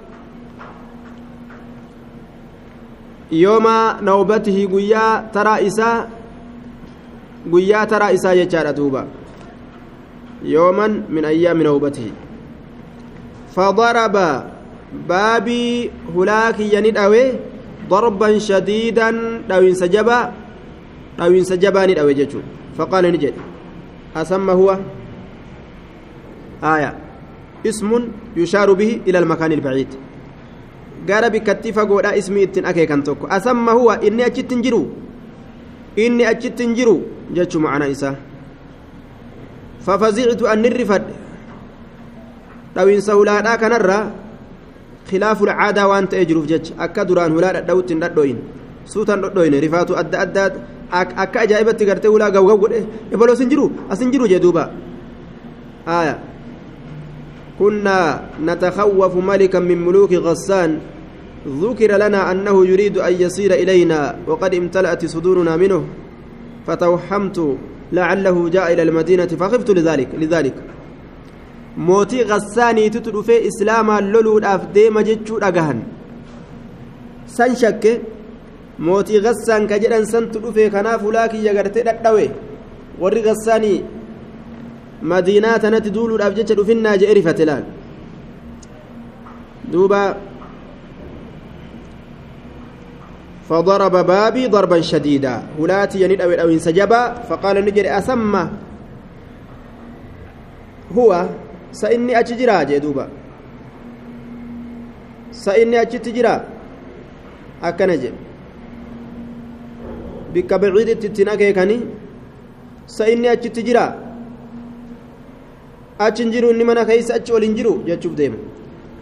[3.34, 6.06] yooma nawbatihi guyyaa taraa isaa
[7.50, 9.06] guyyaa taraa isaa jechaadha duuba
[13.54, 14.28] fadaraba
[15.08, 17.22] baabii hulaa kiyya ni dhawe
[17.90, 20.32] darban shadiidan dhawinsa jabaa
[21.18, 22.42] dhawinsa jabaa ni dhawe jechuu
[22.76, 23.40] faqaala ni jedhe
[24.14, 24.76] asamma huwa
[26.64, 26.94] آية
[27.66, 27.90] اسم
[28.36, 29.88] يشار به إلى المكان البعيد
[31.06, 34.78] gara bikkattii fagoodha ismii ittiin akeekan tokko asamma huwa inni achitti hin jiru
[35.96, 36.94] inni achitti hin jiru
[37.36, 38.14] jechuu macana isaa
[43.62, 43.98] kanarra
[45.08, 48.38] khilaafu lcaadaa waan ta'ee jiruuf jecha akka duraan hulaa dhadha'utti hin dhadho'in
[48.92, 50.48] suutan dhodhoyne rifaatu adda addaa
[51.24, 52.80] akka ajaa'ibatti gartee hulaa gawgaw godhe
[53.14, 54.70] ebaloo sin jiru as hin jiru jee duuba
[55.86, 56.16] aya
[57.58, 57.98] كنا
[58.42, 60.70] نتخوف ملكا من ملوك غسان
[61.46, 65.80] ذكر لنا أنه يريد أن يصير إلينا وقد امتلأت صدورنا منه
[66.66, 67.38] فتوحمت
[67.96, 70.56] لعله جاء إلى المدينة فخفت لذلك لذلك
[71.88, 75.78] موتي غساني تتلفي إسلاما لولو الأفديم جتشو أجهن
[77.36, 77.84] سن شك
[78.78, 82.26] mootii gassaan ka jedhan santu dhufe kanaaf ulaakiyya gartee dhadhawe
[83.02, 83.84] warri gassaanii
[85.10, 87.64] madiinaa tanatti duuluudhaaf jecha dhufinnaa jedhe rifate laal
[89.72, 90.00] duuba
[93.48, 95.42] فضرب بابي ضربا شديدا.
[95.60, 98.44] هلاتي ينيد أو أو سجبا فقال نجري أسمى
[100.96, 101.10] هو
[101.72, 103.06] سإني أتجرا جدوبا.
[105.32, 106.34] سإني أتجرا
[107.62, 108.10] أكنجي
[110.34, 111.78] بك بعيد تتناكي كني
[112.86, 113.86] سإني أتجرا
[116.00, 118.38] أتنجرو إنما كيس أتشول إنجرو جتشوف ديما.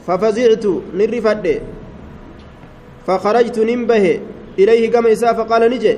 [0.07, 0.67] ففزعت
[0.99, 1.47] نرفد
[3.07, 4.21] فخرجت ننبه
[4.59, 5.97] إليه كما إساء فقال نجي.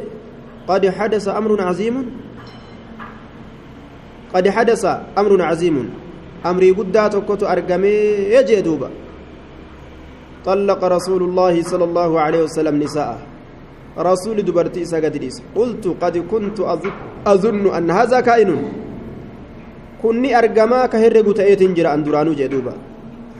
[0.69, 1.97] قد حدث أمر عظيم.
[4.35, 4.85] قد حدث
[5.19, 5.77] أمر عظيم.
[6.47, 7.95] أمري قد تكت أرقمي
[8.37, 8.91] يجي دوبا.
[10.45, 13.19] طلق رسول الله صلى الله عليه وسلم نساءه
[13.99, 14.99] رسول دبرتي إسا
[15.55, 16.59] قلت قد كنت
[17.27, 18.51] أظن أن هذا كائن.
[20.05, 22.75] كني أرجما كهرب تأيت جرى أن درانو جدوبا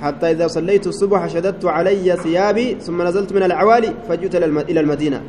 [0.03, 4.35] حتى إذا صليت الصبح شددت علي ثيابي ثم نزلت من العوالي فجئت
[4.71, 5.23] إلى المدينة.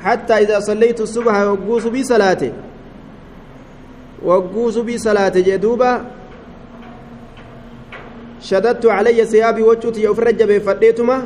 [0.00, 2.52] حتى إذا صليت الصبح وقوس بي صلاتي
[4.24, 6.04] وقوس بي صلاتي جدوبا
[8.40, 11.22] شددت علي ثيابي وجهتي وفرج بفديتما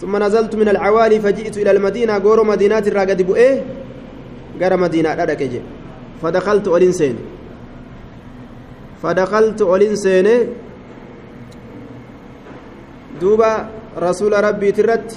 [0.00, 2.18] ثم نزلت من العوالي فجئت إلى المدينة.
[2.18, 3.64] غور مدينة الراقد بؤيه
[4.60, 5.12] غير مدينة.
[5.12, 5.62] أدرك
[6.22, 6.92] فدخلت أولين
[9.02, 9.94] فدخلت أولين
[13.20, 15.08] دوبا رسول ربي ترت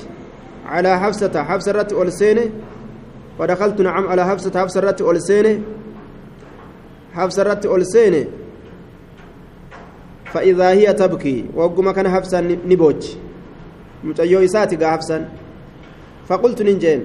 [0.65, 2.49] على حفصة حفصة رت أولسينه
[3.39, 5.61] فدخلت نعم على حفصة حفصة رت أولسينه
[7.13, 8.25] حفصة رت أولسينه
[10.33, 12.39] فإذا هي تبكي وقم كان حفصة
[12.71, 13.01] نبوج
[14.03, 15.25] متأيو إساتي حفصة
[16.27, 17.01] فقلت ننجين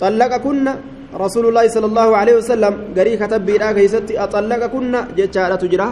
[0.00, 0.66] طلقكن
[1.14, 5.88] رسول الله صلى الله عليه وسلم قري كتب بيرا كيستي أطلقكن جتشارة تجرى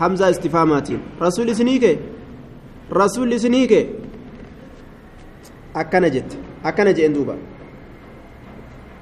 [0.00, 0.88] حمزة استفهامات
[1.22, 1.98] رسول سنيكي
[2.92, 3.86] رسول سنيكي
[5.76, 6.30] أكنا جت
[6.64, 7.36] أكنا جئن دوبا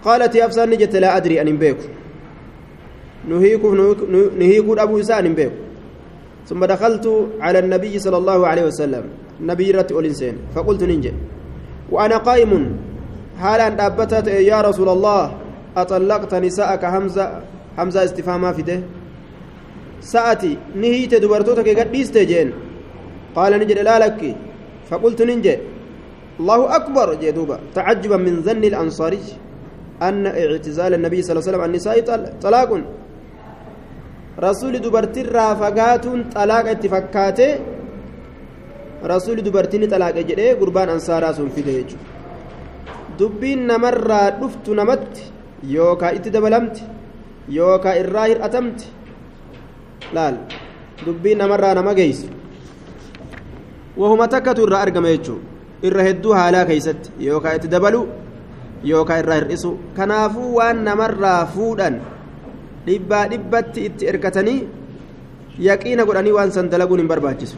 [0.05, 1.87] قالت يا أفسان جت لا أدري أن بيكو
[3.29, 3.69] نهيكو
[4.39, 5.71] نهيكو أبو إسان بيكو
[6.49, 7.07] ثم دخلت
[7.41, 9.05] على النبي صلى الله عليه وسلم
[9.41, 11.13] نبي رت أولينسين فقلت ننجي
[11.91, 12.77] وأنا قائم
[13.41, 15.25] حالا دابتت يا رسول الله
[15.77, 17.41] أطلقت نساءك حمزة
[17.79, 18.81] حمزة استفهاما فيده
[20.01, 22.49] سأتي نهيت دبرتوتك قد جين
[23.37, 24.21] قال نجد لا لك.
[24.91, 25.55] فقلت ننجي
[26.41, 29.27] الله أكبر جدوبا تعجبا من ظن الأنصاري
[30.09, 31.97] أن اعتزال النبي صلى الله عليه وسلم النساء
[32.45, 32.71] طلاق.
[34.47, 37.51] رسول دبرتي رافقات طلاق اتفكاته
[39.13, 41.63] رسول دبرتي طلاق جدي قربان أنصارا سن في
[43.21, 45.23] namarraa dhuftu namatti
[45.75, 46.83] yookaa itti dabalamti
[47.57, 48.87] yookaa irraa hir'atamti
[50.17, 50.37] laal
[51.05, 52.40] dubbiin namarraa nama geessu
[54.02, 55.42] wahuma takkatu irraa argama jechuun
[55.90, 58.02] irra hedduu haalaa keeysatti yookaa itti dabalu
[58.92, 62.02] yookaa irraa hir'isu kanaafuu waan namarraa fuudhan
[62.88, 64.60] dhibbaa dhibbatti itti erkatanii
[65.70, 67.58] yaqiina godhanii waan san dalaguun hin barbaachisu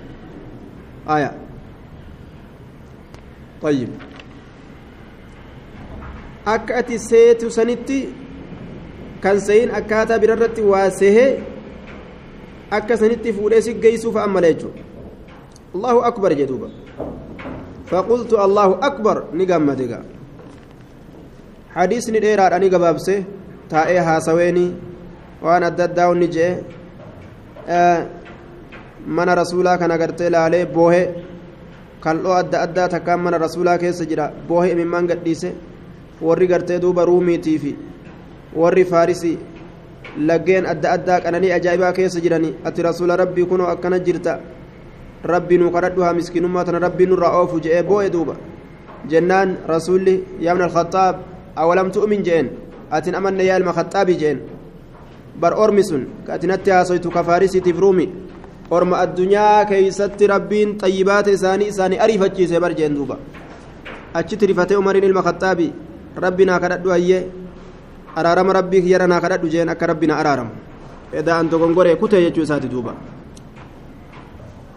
[1.18, 1.32] aya
[3.62, 3.90] طيب
[6.46, 8.00] akka ati seetu sanitti
[9.24, 11.30] kan seeyin akkaataa birarratti waa sehee
[12.78, 14.82] akka sanitti fuudhee si geessuuf ammala jechuudha
[15.75, 16.69] Allahu akbar jedhuuba
[17.91, 20.05] faqultu allahu akbar ni gammade gaa
[21.77, 23.15] hadiisni dheeraadha ni gabaabse
[23.73, 24.67] taa'ee haasaweeni
[25.45, 26.51] waan adda addaa inni je'e
[29.07, 31.03] mana rasuulaa kana gartee laalee boohe
[32.05, 35.51] kal'oo adda addaa takkaan mana rasuulaa keessa jira boohe imimmaan gadhiise
[36.27, 37.73] warri gartee duuba ruumiitii fi
[38.63, 39.37] warri faarisii
[40.29, 44.39] laggeen adda addaa qananii ajaa'ibaa keessa jiranii ati rasuula rabbii kunoo akkana jirta
[45.25, 48.35] rabbii nu kadhadhu haa miskiinummaa tana rabbii nurraa oofu je'ee boo'e duuba
[49.09, 51.17] jennaan rasuulli yaabna alkhaxaab
[51.57, 52.51] awalam tu'min je'een
[52.91, 54.41] atin amanne yaa ilma khaxaabii je'een
[55.41, 58.09] bar ormi sun ka ati natti haasoytu ka faarisiitiif ruumi
[58.71, 63.19] orma addunyaa keeysatti rabbiin xayyibaata isaanii isaanii ariifachiise bar jeen duuba
[64.15, 65.73] achitti rifatee umariin ilma khaxaabii
[66.17, 67.23] rabbi naa kadhadhu hayyee
[68.17, 70.51] araarama rabbii kiyyara naa kadhadhu jeen akka rabbi na araaramu
[71.13, 72.95] edaa an dogongoree kutee jechuu isaati duuba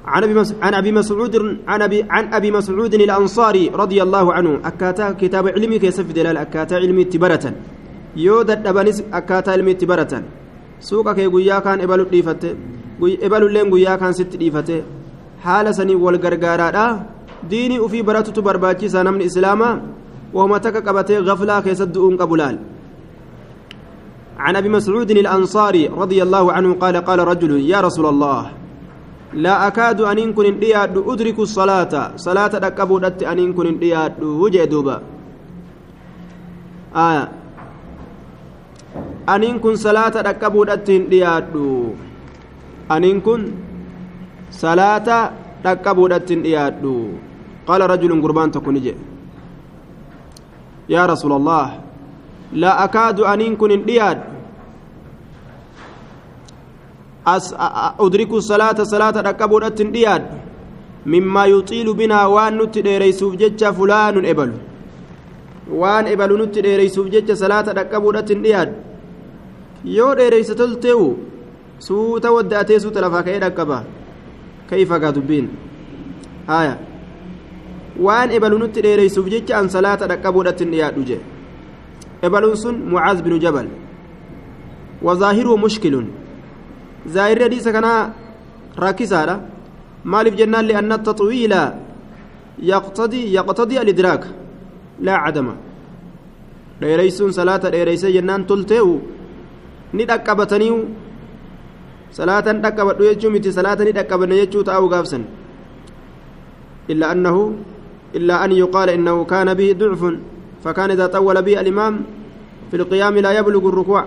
[0.06, 1.36] عن أبي عن أبي مسعود
[1.68, 4.52] عن ابي عن أبي مسعود الأنصاري رضي الله عنه.
[4.66, 7.46] أكاتا كتاب علمي كيسف دلال؟ أكاتا علمي تبرة
[8.16, 10.14] يود الدبنس أكاتا علمي تبرة
[10.80, 12.54] سوق كي غيا كان ابلو ديفته
[13.02, 14.82] ابلو لين غيا كان ست ديفته
[15.44, 16.88] حال سني والغرغارا
[17.50, 19.72] ديني وفي براتو برباچي سنمن إسلاما.
[20.36, 22.56] وهما تكقبته غفلا كيسدؤون قبلال
[24.38, 28.65] عن أبي مسعود الأنصاري رضي الله عنه قال قال رجل يا رسول الله.
[29.36, 32.16] لا أكاد أن كن دياد أدرك الصلاة.
[32.16, 34.98] صلاة دكبو دت أن كن دياد وجه دوبا.
[36.96, 37.26] آية.
[39.30, 41.54] أن كن صلاة دكبو دت دياد
[42.92, 43.42] أن كن
[44.52, 45.10] صلاة
[45.66, 46.84] دكبو دت دياد
[47.68, 48.78] قال رجل قربان تكون
[50.90, 51.68] يا رسول الله
[52.54, 54.35] لا أكاد أن كن دياد
[57.28, 60.24] أدرك الصلاة صلاة ركبودة دياد
[61.06, 64.52] مما يطيل بنا وان نت ديريسوف جتش فلان إبل
[65.82, 67.68] وان إبل نت ديريسوف جتش صلاة
[69.86, 71.18] dheereysa tolteewu
[71.78, 73.84] suuta waddaatee suuta lafaa ka'ee dhaqqaba
[74.70, 75.48] kayfa gaa dubbiin
[76.48, 76.78] haya
[78.06, 81.22] waan ebalu nutti dheereysuuf jecha an salaata dhaqqabuudhatti hin dhiyaadhu jee
[82.24, 83.68] إبلون معاذ بن جبل
[85.02, 86.06] وظاهره مشكل
[87.14, 87.88] حديث كان
[88.80, 89.36] راكزارا
[90.06, 91.54] مالف جنان لأن التطويل
[92.72, 94.24] يقتضي يقتضي الإدراك
[95.06, 95.48] لا عدم
[97.72, 99.00] dheereysee jennaan toltee'u
[99.96, 100.80] ni dhaqqabatanii'u
[102.18, 105.24] salaatan dhaqqabadhu jechuu miti salaata ni dhaqqabanne jechuu ta'uu gaafsan
[106.92, 107.42] illaa annahu
[108.18, 110.16] illaa an yuqaala innahu kaana bihi ducfun
[110.66, 111.94] فكان إذا طول به الإمام
[112.72, 114.06] في القيام لا يبلغ الركوع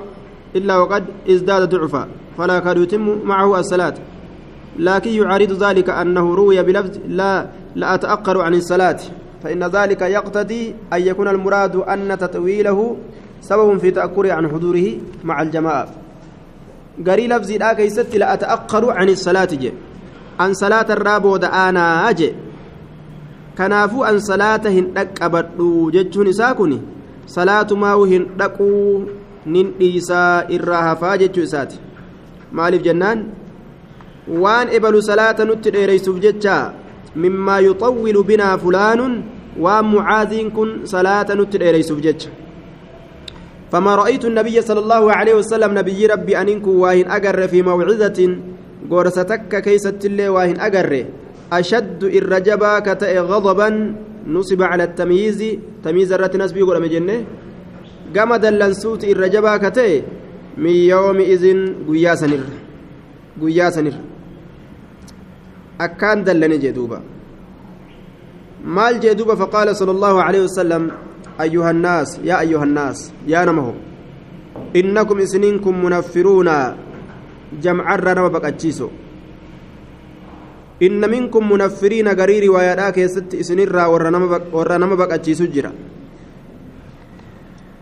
[0.56, 2.08] إلا وقد ازداد ضعفا.
[2.38, 3.94] فلا كاد يتم معه الصلاة.
[4.78, 8.98] لكن يعارض ذلك أنه روي بلفظ لا لا أتأخر عن الصلاة.
[9.42, 12.96] فإن ذلك يقتضي أن يكون المراد أن تطويله
[13.40, 14.86] سبب في تأكر عن حضوره
[15.24, 15.88] مع الجماعة.
[17.06, 19.72] قري لفظي لا كيست لا أتأخر عن الصلاة جي.
[20.40, 22.12] عن صلاة الرابو دعانا
[23.58, 26.74] kanaafuu an salaata hin dhaqqabadhu jechuun isaa kun
[27.36, 28.68] salaatumaa hin dhaquu
[29.46, 31.78] nin dhiisaa irraa hafaa jechuu isaati.
[32.52, 33.24] Maaliif jennaan?
[34.28, 36.58] Waan ebalu salaata nutti dheereysuuf jecha
[37.16, 39.00] مما يطول بنا فلان
[39.60, 42.22] ومعاذ كن صلاة نتديريسوف جج
[43.72, 48.18] فما رأيت النبي صلى الله عليه وسلم نبي ربي أنك واهن أجر في موعظة
[48.90, 51.04] قرستك كيست اللي واهن أجر
[51.52, 53.68] أشد الرجبا كتئ غضبا
[54.26, 55.40] نصب على التمييز
[55.84, 56.62] تمييز الرت نسبي
[58.14, 60.02] يقول مجنة قام دلنسوت الرجبا كتئ
[60.58, 61.44] من يومئذ
[61.88, 62.40] قيا سنر
[63.42, 63.94] قيا سنر
[65.80, 67.02] أكان دلني جدوبا
[68.64, 70.90] مال جدوبا فقال صلى الله عليه وسلم
[71.40, 73.74] أيها الناس يا أيها الناس يا نمه
[74.76, 76.50] إنكم إسنينكم منفرون
[77.62, 78.88] جمع الرنم بقتشيسو
[80.82, 83.34] إن منكم منفرين غرير ويادا كيست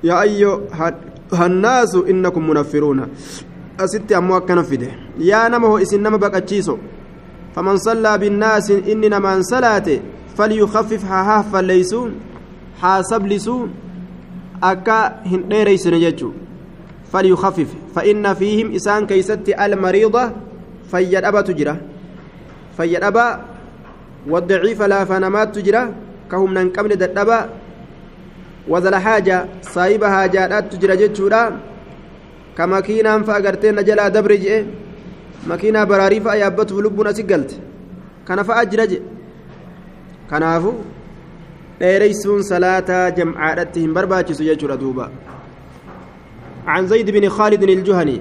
[0.05, 0.95] يا أيها
[1.33, 3.09] الناس إنكم منفرون.
[3.81, 4.65] أستي أمو أكنا
[5.19, 6.77] يا نمه إسنما بقتشيسو
[7.57, 10.01] فمن صلى بالناس إننا من صلاته
[10.37, 12.11] فليخفف حاها ليسون
[12.81, 13.69] حاسب لسون
[14.63, 16.33] أكا هنديريس نججو.
[17.13, 20.31] فليخفف فإن فيهم إسان كيست المريضة
[20.91, 21.77] فيد أبا تجرى
[22.77, 23.41] فيد أبا
[24.29, 25.89] والضعيف لا فنمات تجرى
[26.31, 26.97] كهم ننقبل
[28.69, 31.61] ددبا وذل حاجة صايب حاجات تجرى جتشورا
[32.57, 34.67] كما كينا فأقرتين نجلا دبرج إيه
[35.47, 37.57] makiinaa baraarii fa'a yaabbatuuf lubbuun asi galte
[38.25, 38.99] kana fa'a jira je
[40.31, 40.73] kanaafu
[41.81, 45.09] dheereysuun salaataa jamcaadhatti hin barbaachisu jechuudha duuba
[46.67, 48.21] عن زيد بن خالد الجهني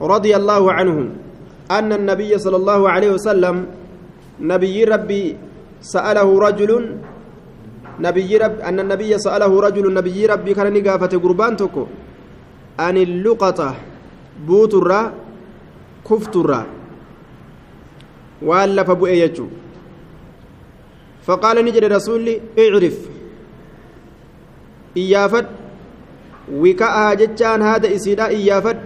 [0.00, 0.96] رضي الله عنه
[1.70, 3.66] أن النبي صلى الله عليه وسلم
[4.40, 5.36] نبي ربي
[5.80, 6.70] سأله رجل
[7.98, 11.84] نبي رب أن النبي سأله رجل نبي ربي كان نقافة قربان تكو
[12.78, 13.74] عن اللقطة
[14.46, 14.94] بوت الرّ
[16.10, 16.64] kufturraa
[18.48, 19.50] waan lafa bu'e jechuun
[21.26, 22.96] faqaala ni jedhe rasuulli icrif
[25.02, 25.46] iyyaafad
[26.62, 28.78] wika'aa jechaan haada isiidhaa iyyaafad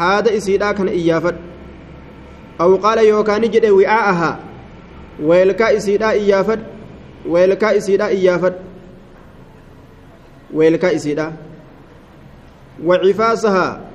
[0.00, 1.36] haada isiidhaa kana iyyaafad
[2.64, 4.34] aw qaala yookaan ni jedhe wi'aa'ahaa
[7.26, 8.54] iyyaafad weelkaa isiidhaa iyyaafad
[10.54, 11.32] weelkaa isiidhaa
[12.84, 13.92] wacifaasahaa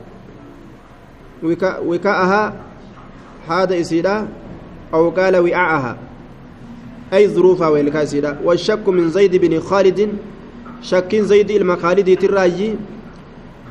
[1.85, 2.53] وكاءها
[3.49, 4.27] هذا إسيدا
[4.93, 5.97] أو قال وعاءها
[7.13, 10.09] أي ظروفها ويلكا إسيدا والشك من زيد بن خالد
[10.81, 12.75] شك زيد المخالد تراجي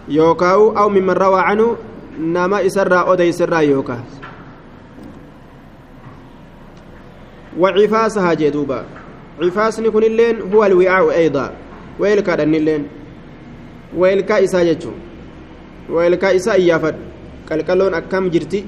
[0.09, 1.77] يوكاو أو ممن روى عنه
[2.21, 4.01] نما إسرى أودي سرى يوكا
[7.59, 8.85] وعفاسها جدوبا
[9.41, 11.51] cifaasni kunilleen huwa alwi'aa'u ayda.
[12.01, 12.85] Weelkaa dhannilleen.
[13.99, 14.95] Weelkaa isaa jechuun.
[15.91, 17.01] Weelkaa isaa iyyaafadhu.
[17.49, 18.65] Qalqalloon akkam jirti?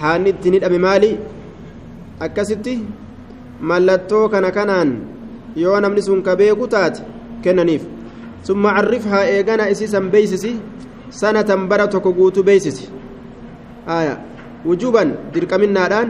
[0.00, 1.18] Haanni ittiin hidhame maali?
[2.20, 2.74] Akkasitti
[3.60, 4.90] mallattoo kana kanaan
[5.56, 7.02] yoo namni sun ka beeku taate
[7.42, 7.82] kennaniif.
[8.42, 10.56] Summa carrifhaa eegana isii san beeysisi
[11.10, 12.88] sanatan bara tokko guutuu beeysisi.
[14.66, 16.08] Wujuban dirqaminaadhaan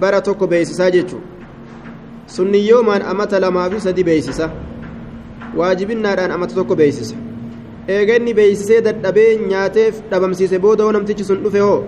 [0.00, 1.35] bara tokko beeysisaa jechuudha
[2.26, 4.50] jechuu sunniyyoomaan amata lamaa fi sadi beeysisa
[5.56, 7.16] waajibinnaadhaan amata tokko beeysisa
[7.88, 11.84] eeganni beeysisee dadhabee nyaateef dhabamsiise booda hoo namtichi sun dhufe hoo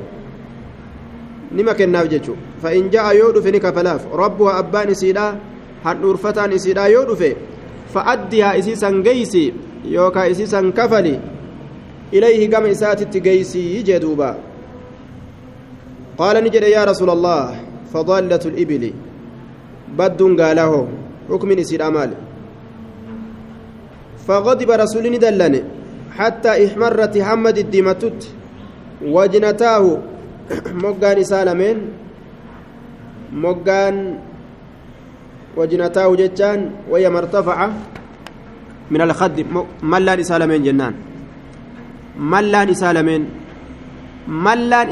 [1.52, 5.36] nima kennaaf jechu fa'in ja'a yoo dhufe ni kafalaaf rabbuha abbaan isiidha
[5.84, 7.36] handhuurfataan isiidha yoo dhufe
[7.94, 9.54] fa'addihaa isiisan geeysi
[9.90, 11.20] yookaa isiisan kafali
[12.12, 14.36] ilayhi gama isaatitti geeysii jee duuba
[16.18, 17.56] qaala ni jedhe yaa rasuula allah
[17.92, 19.07] fadaallatu libili
[19.96, 20.88] badduun gaalaa hoo
[21.28, 22.16] hukmin isiidha maali
[24.28, 25.54] فغضب رسول دلن
[26.18, 28.20] حتى احمرت حمد الدمتت
[29.14, 29.84] وجنتاه
[30.82, 31.78] moggaan isaa lameen
[33.44, 33.96] moggaan
[35.56, 37.68] wajnataahu jechaan waya martafaca
[38.90, 39.44] min alkhaddi
[39.82, 40.94] mallaan isaa lameen jennaan
[42.16, 43.22] mallaan isaa lameen
[44.46, 44.88] mallaan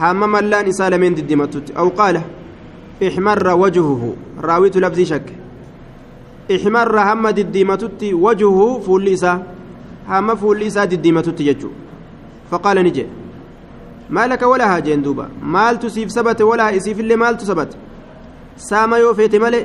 [0.00, 1.72] hammama allaan isaa lameen diddimattutti.
[1.76, 2.22] Aw qaala
[3.00, 5.34] ixmarra wajhuhu raawitu labzii shakke.
[6.48, 9.38] Ixmarra hamma diddiimatutti wajhuhu fuulli isaa
[10.08, 11.72] hamma fuulli isaa diddiimatutti jechuu.
[12.50, 13.10] Faqaala ni jedhe.
[14.10, 15.28] Maalaka walahaa jeen duuba?
[15.42, 16.42] Maaltu siif sabate?
[16.44, 17.76] Walahaa isiifillee maaltu sabate?
[18.56, 19.60] Saama yoo feete male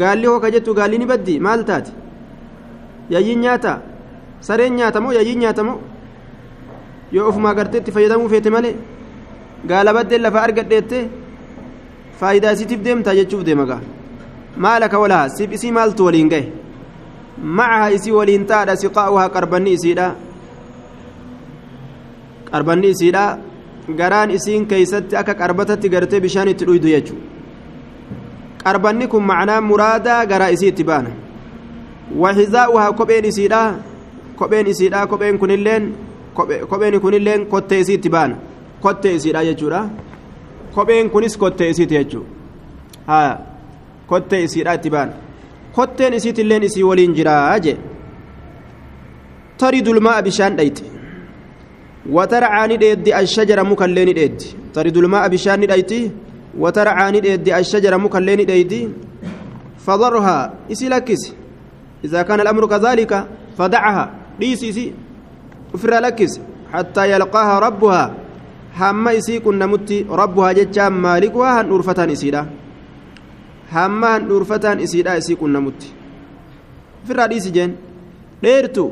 [0.00, 1.92] gaalli hooka jettu gaalli ni baddi maal taate
[3.10, 3.80] yayyiin nyaata?
[4.40, 5.12] Sareen nyaata moo?
[5.12, 5.78] Yayyiin nyaata moo?
[7.12, 8.74] Yoo ofumaa gartee fayyadamuu feete malee?
[9.70, 10.98] Gaala baddeen lafa argadheette
[12.20, 13.80] faayidaa isiitiif deemtaa jechuuf deema gaa
[14.64, 16.46] maalaka walaha siif isii maaltu waliin gahe
[17.58, 20.06] macaha isii waliin taadha siqaa'uhaa qarbanni isiidha
[22.52, 23.24] qarbanni isiidha
[24.00, 27.14] garaan isiin keeysatti akka qarbatatti gartee bishaan itti dhuydu jechu
[28.64, 31.10] qarbanni kun macnaa muraadaa garaa isii itti baana
[32.22, 33.60] waxizaa'uhaa kopheen isiidha
[34.40, 35.94] kopheen isiidha kopheen kunilleen
[36.70, 38.36] kopheen kunilleen kottee isii itti baana
[38.84, 39.80] kottee isiidha jechuudha
[40.74, 42.24] kopheen kunis kottee isiiti jechuu
[43.10, 43.30] haa
[44.10, 45.14] kottee isiidha itti baana
[45.76, 47.78] kotteen isiitilleen isii waliin jiraa jee
[49.58, 50.94] taridul ma'a bishaan dhayxe
[52.10, 54.42] وترعى نديد الشجرة مكلين نديد
[54.74, 56.10] ترد الماء بشان نديتي
[56.58, 58.92] وترعى نديد الشجرة مكلين نديد
[59.86, 61.32] فضرها إسي لكس
[62.04, 63.12] إذا كان الأمر كذلك
[63.58, 64.04] فدعها
[64.40, 64.92] ليس إسي
[65.74, 66.40] افر لكس
[66.72, 68.14] حتى يلقاها ربها
[69.72, 72.42] متي ربها جتشام مالكها هن أرفتان إسيدا
[73.72, 75.88] هم هن أرفتان إسيدا إسي كنا متي
[77.04, 77.70] افر ليس جن
[78.42, 78.90] ديرتو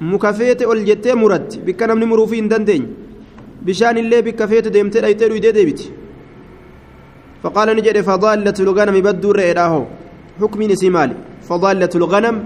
[0.00, 2.88] muka feete ol jettee muratti bikka namni muruufii hin dandeenye.
[3.64, 5.86] Bishaan illee bikka feete deemtee dhaytee dhuydee deebiti.
[7.42, 9.82] فقال نجد فضالة الغنم بدو الرئيدا هو
[10.40, 11.16] حكم نسي مالي
[11.48, 12.36] فضالة الغنم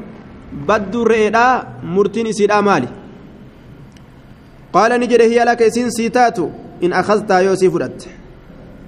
[0.68, 1.44] بدو الرئيدا
[1.94, 2.88] مرتين سيدا مالي
[4.72, 6.48] قال نجد هي لك سين سيتاتو
[6.84, 8.08] إن أخذتها يوسي فرت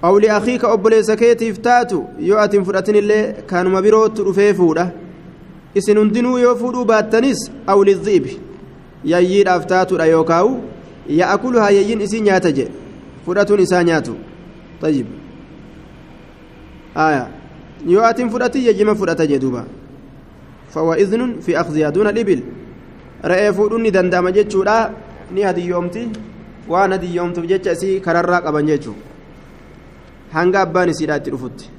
[0.03, 4.89] أو لأخيك أبليس كيتي فتاتو يؤتي فرتن اللي كانوا مبيروت رفيفودا
[5.77, 7.83] إسن هندنوا يوفودوا باتنس أو
[9.67, 10.61] taatudha yookaawu
[11.09, 12.67] ya'akuluhaa yayyiin isii nyaata je
[13.25, 14.15] fudhatuun isaa nyaatu
[14.81, 15.07] tayyib
[16.95, 17.27] aya
[17.87, 19.65] yoo atin fudhati yayyima fudhata je duuba
[20.69, 22.41] fawa iznun fi akhziyaa duuna dhibil
[23.23, 23.83] re'ee fuudhuun
[25.31, 26.03] ni hadiyyoomti
[26.67, 28.95] waan hadiyyoomtuuf jecha isii kararraa qaban jechuu
[30.33, 31.69] hanga abbaan isiidhaa itti dhufutti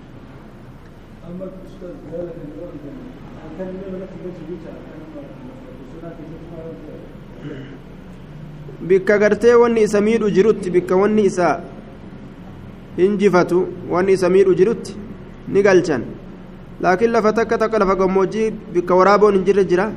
[8.89, 11.61] bikka gartee wanni isa miidhu jirutti bikka wanni isa
[12.97, 14.97] hinjifatu wanni isa miidhu jirutti
[15.49, 16.03] ni galchan.
[16.81, 19.93] Laakiin lafa takka takka lafa gammoojjii bikka waraaboon hin jirre jira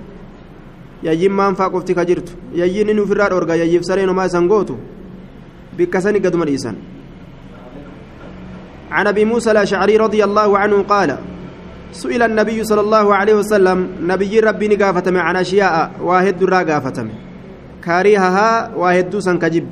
[1.04, 4.78] yayyiin maanfaa qofti ka jirtu yayyiin inni ofirraa dhoorga yayyiif sareen homaa isan gootu
[5.78, 6.76] bikka sani gaduma dhiisan.
[8.91, 11.18] عن أبي موسى الأشعري رضي الله عنه قال
[11.91, 17.08] سئل النبي صلى الله عليه وسلم نبي ربي نقافتم عن أشياء واحد را قافتم
[17.84, 19.68] كاريهها واهدو سن كجب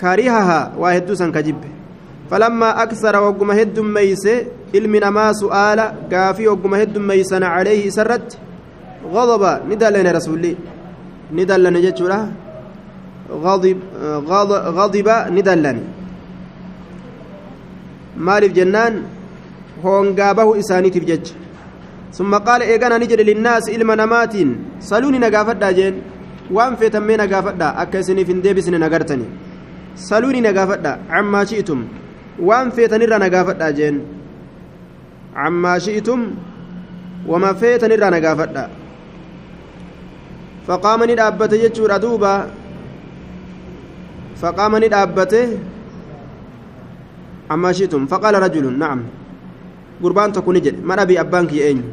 [0.00, 1.62] كاريهها واهدو سن كجب
[2.30, 4.26] فلما أكثر وقم هد ميس
[4.74, 5.80] علم نما سؤال
[6.12, 8.38] قافي وقم هد ميسن عليه سرت.
[9.14, 10.52] غضب ندلنا رسولي
[11.38, 12.18] ندلنا جتشورا
[13.44, 13.78] غضب
[14.78, 15.78] غضب ندلن
[18.26, 18.94] مالف جنان
[19.84, 21.26] هونغابه إسانيتف جج
[22.16, 24.34] ثم قال إيقانا نجد للناس علم نمات
[24.90, 25.94] صلوني نقافت داجين
[26.50, 29.26] waan feetan mee nagaafadha akka isiniif hin deebisne nagartani
[30.08, 31.80] saluuni nagaafadha cammaa shi'itum
[32.48, 34.00] waan feetanirra nagaafadha jeen
[35.36, 36.20] cammaa shi'itum
[37.32, 38.64] wama feetanirra nagaafadha
[40.66, 42.32] faqaama ni dhaabbate jechuudha duuba
[44.42, 45.40] faqaama ni dhaabbate
[47.48, 49.00] cammaa shi'itum faqaala rajulun nacam
[50.02, 51.84] gurbaan tokko ni jedhe ma dhabii abbaan kiyya eenyu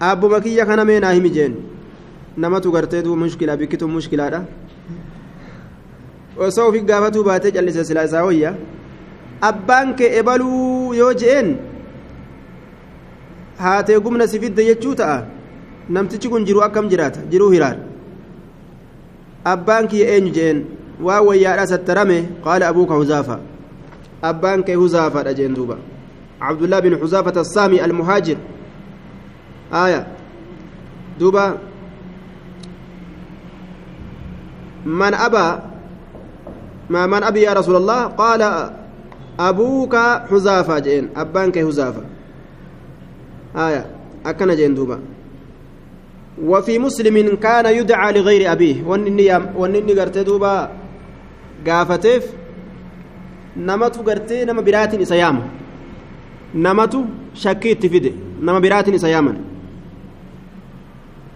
[0.00, 1.54] aabbuma kiyya kana mee naa himi jeen
[2.36, 4.40] namatu gartee duuba mushkilaa bikkituun mushkilaadha
[6.48, 8.54] osoo ofi gaafatuu baatee callise silaa isaa wayya
[9.50, 11.56] abbaan kee ebaluu yoo je'een
[13.64, 15.35] haatee gumna si fidde jechuu ta'a
[15.88, 17.82] namtichi kun jiru akkam jiraata jiruu hiraadha
[19.44, 20.64] abbaan kiyya eenyu je'een
[21.00, 23.38] waa wayyaadha sattarame qaala abuuka huzaafa
[24.22, 25.76] abbaan kee huzaafaadha jeen duuba
[26.42, 28.36] الله بن حذافة السامي المهاجر
[29.72, 30.06] آية
[31.20, 31.58] دوبا
[34.84, 35.62] من أبى
[36.90, 38.70] ما من أبي يا رسول الله قال
[39.40, 39.96] أبوك
[40.30, 42.02] حذافة جين أبانك حذافة
[43.56, 43.86] آية
[44.26, 45.00] أكن جين دوبا
[46.42, 48.84] وفي مسلم كان يدعى لغير أبيه.
[48.84, 50.70] ونني ونني قرت دوبا
[51.66, 52.24] قافتف
[53.56, 55.36] نمت قرت نما برات إسيام
[56.54, 56.94] نمت
[57.34, 58.12] شكيت فيدي
[58.42, 59.34] نما برات إسياما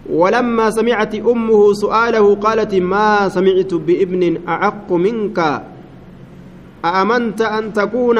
[0.09, 5.39] ولما سمعت أمه سؤاله قالت ما سمعت بابن أعق منك؟
[6.85, 8.19] أأمنت أن تكون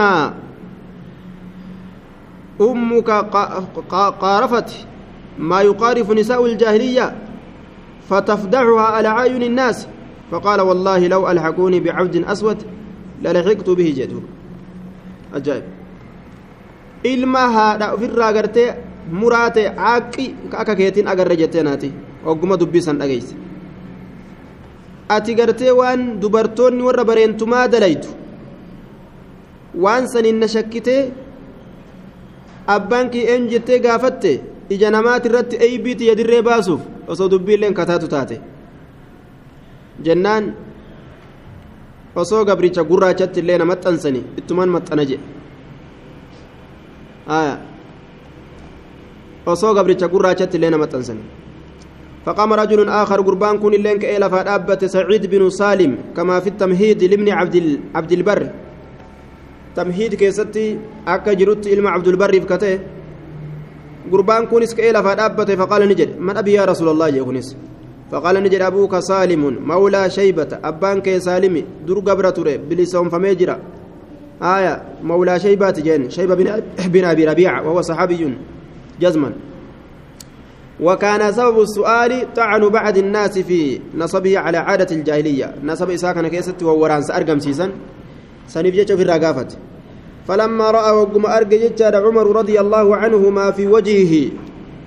[2.62, 3.10] أمك
[4.22, 4.70] قارفت؟
[5.40, 7.16] ما يقارف نساء الجاهلية
[8.10, 9.88] فتفدعها على عين الناس
[10.32, 12.58] فقال والله لو ألحقوني بعبد أسود
[13.22, 14.20] للحقت به جدو
[15.34, 15.64] أجائب
[17.04, 18.74] ilma haadha ofirraa gartee
[19.22, 20.26] muraate caaqqi
[20.62, 21.90] akka keetiin agarre jettee naati
[22.32, 23.36] ogguma dubbisan dhageeyse
[25.16, 28.10] ati gartee waan dubartoonni warra bareentumaa dalaytu
[29.84, 31.02] waan saniin na shakkitee
[32.76, 34.32] abbaan kii eenyu jettee gaafatte
[34.74, 38.36] ija namaati irratti eeybiiti yadirree baasuuf osoo dubbiilleen kataatu taate
[40.06, 40.54] jennaan
[42.22, 45.26] osoo gabricha gurraachatti illee na maxxansani ittumaan maxxana jedhe
[49.54, 51.24] osoo gabricha gurraachatti illee na maxxansani
[52.26, 57.28] فقام رجل آخر قربان كون اللين كإلى فأبت سعيد بن سالم كما في التمهيد لابن
[57.30, 57.56] عبد
[57.98, 58.42] عبد البر
[59.76, 60.68] تمهيد كيستي
[61.08, 62.74] أكا جرت إلما عبد البر فكته
[64.12, 67.58] قربان كونس كإلى فأبت فقال نجد من أبي يا رسول الله يكونس
[68.12, 72.38] فقال نجد أبوك سالم مولى شيبة أبان كي سالمي در قبرة
[72.70, 73.60] بلسان فميجرا
[74.42, 78.34] آية مولى شيبة جن شيبة بن, أبي ربيعة وهو صحابي
[79.02, 79.32] جزما
[80.82, 87.02] وكان سبب السؤال طعن بعض الناس في نصبه على عادة الجاهلية نصب إساكنا كيست ووران
[87.02, 87.72] سأرقم سيسا
[88.48, 89.48] سنبجة في الرقافة
[90.32, 91.60] فلما رأى وقم أرقى
[92.06, 94.14] عمر رضي الله عنه ما في وجهه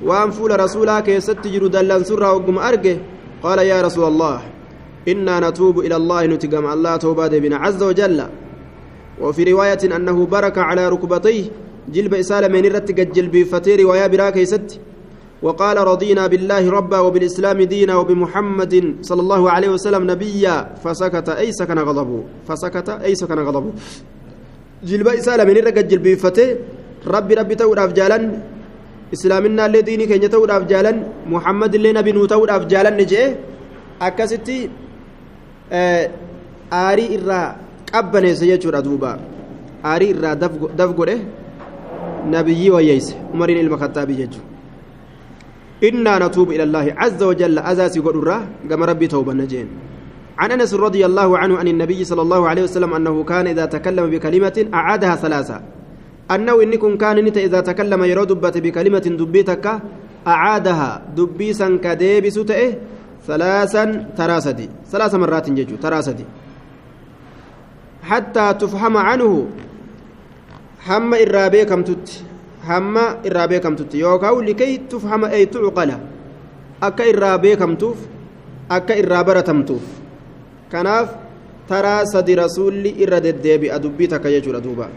[0.09, 2.97] وأن فول رسولا كيست جرو دلان سرها وقم أرقى
[3.45, 4.37] قال يا رسول الله
[5.09, 8.19] إنا نتوب إلى الله نتقم الله توبة بنا عز وجل.
[9.21, 11.45] وفي رواية أنه برك على ركبتيه
[11.95, 14.81] جلب إسالة من رت جلب فتي رواية براك يست
[15.43, 18.75] وقال رضينا بالله ربا وبالإسلام دينا وبمحمد
[19.09, 23.73] صلى الله عليه وسلم نبيا فسكت أي سكن غضبه فسكت أي سكن غضبه.
[24.85, 26.47] رت جلب فتي
[27.15, 28.19] ربي ربي تود أفجالا
[29.15, 30.93] إسلامنا اللي ديني كن يتود أفجالا
[31.35, 33.23] محمد اللي نبي نوتود أفجالا نجي
[34.07, 34.59] أكستي
[35.73, 36.05] آه
[36.73, 37.65] آري إرّا
[37.95, 39.11] qabbaneesse jechuudha duuba
[39.91, 40.35] aarii irraa
[40.81, 41.17] daf godhe
[42.33, 44.51] nabiyyii wayyeeyse umariin ilma kattaabii jechuudha
[45.89, 49.69] innaa natuubu ila allaahi caza wajalla azaasii godhurraa gama rabbii tawbanna jeen
[50.39, 54.11] عن أنس رضي الله عنه عن النبي صلى الله عليه وسلم أنه كان إذا تكلم
[54.11, 55.61] بكلمة أعادها ثلاثة.
[56.31, 59.67] أنه إنكم كان نت إذا تكلم يرو دبت بكلمة دبيتك
[60.27, 62.71] أعادها دبيسا كديبس تئه
[63.27, 63.85] ثلاثا
[64.17, 64.69] تراسدي.
[64.91, 66.25] ثلاث مرات ججو تراسدي.
[68.03, 69.47] حتى تفهم عنه
[70.89, 72.09] هم إرابي كم تت
[72.65, 73.95] هم إرابي كم تت.
[73.95, 75.91] يوكاو لكي تفهم أي تعقل.
[76.83, 77.99] أكا إرابي كم توف
[78.71, 80.04] أكا إرابرة تمتوف
[80.75, 81.09] كناف
[81.71, 84.89] ترى صدي رسول إرد الديبي أدبيتك يجور أدوبا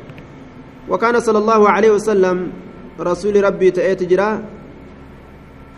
[0.90, 2.38] وكان صلى الله عليه وسلم
[3.10, 4.30] رسول ربي تأتي جرا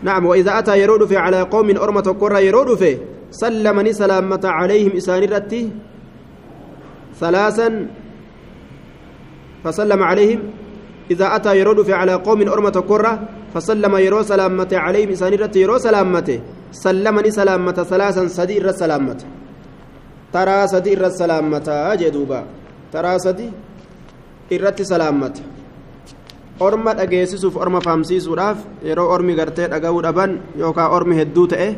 [0.02, 2.98] نعم وإذا أتى يرود في على قوم أرمة قرى يرود في
[3.30, 5.62] سلمني سلامة عليهم إسان رتي
[7.20, 7.68] ثلاثا
[9.64, 10.40] فسلم عليهم
[11.10, 13.12] إذا أتى يرود في على قوم أرمة كرة
[13.54, 16.40] فسلم يرو سلامته عليهم إسانيرة يرو سلامته
[16.72, 19.26] سلمني سلامة ثلاثا سدير سلامته
[20.32, 21.68] ترى سدير سلامة
[22.00, 22.40] جدوبا
[22.92, 23.48] ترى سدي
[24.50, 25.42] irratti salaammata
[26.58, 28.58] orma dhageessisuuf orma fahamsiisuudhaaf
[28.88, 31.68] yeroo ormi gartee dhaga'uu dhaban yookaan ormi hedduu ta'e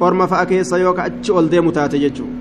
[0.00, 2.38] orma fa'a keessa yookaan achi ol deemu taate jechuudha.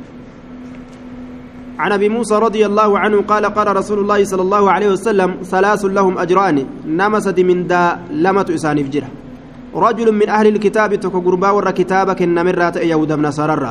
[1.80, 5.86] عن ابي موسى رضي الله عنه قال قال رسول الله صلى الله عليه وسلم ثلاث
[5.86, 9.10] لهم اجران نمسد من دا لمة اسانف جره
[9.72, 13.64] رجل من أهل الكتاب تكغربا ور كتابك النمرات يهود بن سرر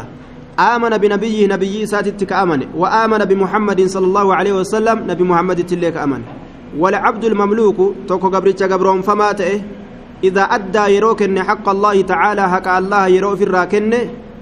[0.59, 6.23] آمن بنبيه نبي ساتتك آمن وآمن بمحمد صلى الله عليه وسلم نبي محمد تليك آمن.
[6.79, 7.79] والعبد المملوك
[8.09, 9.41] توكو قبرتش قبرهم فمات
[10.25, 13.93] إذا أدى يروك حق الله تعالى حق الله يرو في الراكن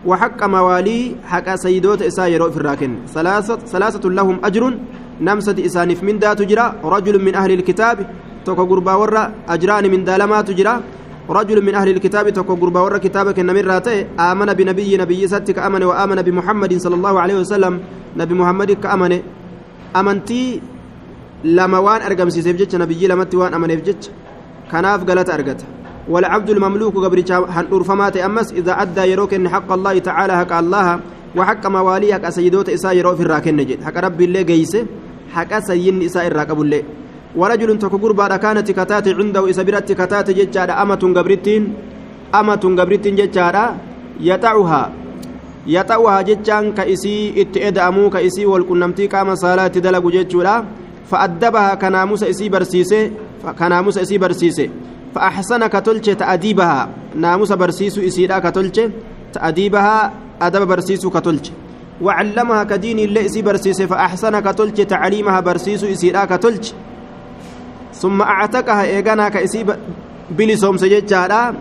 [0.06, 2.90] وحق موالي حق سيدوت إسا يرو في الراكن.
[3.14, 4.74] ثلاثة, ثلاثة لهم أجر
[5.20, 7.96] نمسد إسانف من ذات جرا رجل من أهل الكتاب
[8.44, 10.80] توكو قربا ورا أجران من دالمات جرا
[11.30, 16.22] رجل من أهل الكتاب توكو قربا كتابك النمر راتي آمن بنبي نبي ستك أمن وآمن
[16.22, 17.80] بمحمد صلى الله عليه وسلم
[18.16, 19.12] نبي محمد كأمن.
[19.96, 20.60] أمنتي
[21.44, 24.10] لما وان أرقم سيسيف نبي لمتي وان أمن جتش.
[24.70, 25.60] كناف قالت أرقت.
[26.08, 31.00] والعبد المملوك قبل هنور فمات أمس إذا أدى يروك إن حق الله تعالى حق الله
[31.36, 33.82] وحق مواليك أسيدوت إسا يرو في الراكن نجد.
[33.82, 34.86] حق ربي اللي قيسه
[35.34, 36.60] حق سيين إسا الراكب
[37.36, 41.62] ورجل تكو قربا كانت كتات عنده إسا برات كتات ججارة أمة قبرتين
[42.34, 43.76] أمة قبرتين ججارة
[44.20, 44.92] يطعها.
[45.66, 50.64] يطعها ججان كإسي اتئدأمو كإسي والكنمتي كاما صلاة دلق ججورا
[51.10, 53.10] فأدبها كناموس إسي برسيسة
[53.58, 54.68] كناموس إسي برسيسة.
[55.14, 56.88] فأحسن كتلچ تأديبها.
[57.16, 58.80] ناموس برسيسو إسيرا كتلچ
[59.32, 60.12] تأديبها
[60.42, 61.50] أدب برسيسو كتلچ
[62.02, 66.64] وعلمها كدين اللي إسي برسيسة فأحسن كتلچ تعليمها برسيسو إسيرا كتلچ
[67.96, 69.64] ثم أعتقها إيغانا كإسي
[70.30, 71.54] بلسوم سججارا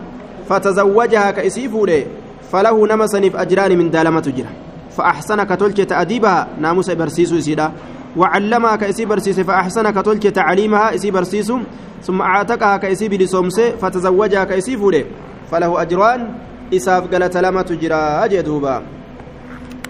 [0.48, 2.06] فتزوجها كإسي فوله
[2.52, 4.52] فله نمسنف أجران من دالمة جرا
[4.96, 7.72] فأحسن كتلچ تأديبها ناموس برسيسو إسيرا
[8.16, 11.58] وعلمها كإسي برسيسه فأحسن كتلچ تعليمها إسي برسيسو.
[12.02, 14.76] ثم أعتقها كإسي بلسومسه فتزوجها كإسي
[15.50, 16.20] فله أجران
[16.74, 18.82] إساف قالت لما تجرى أجدوبا.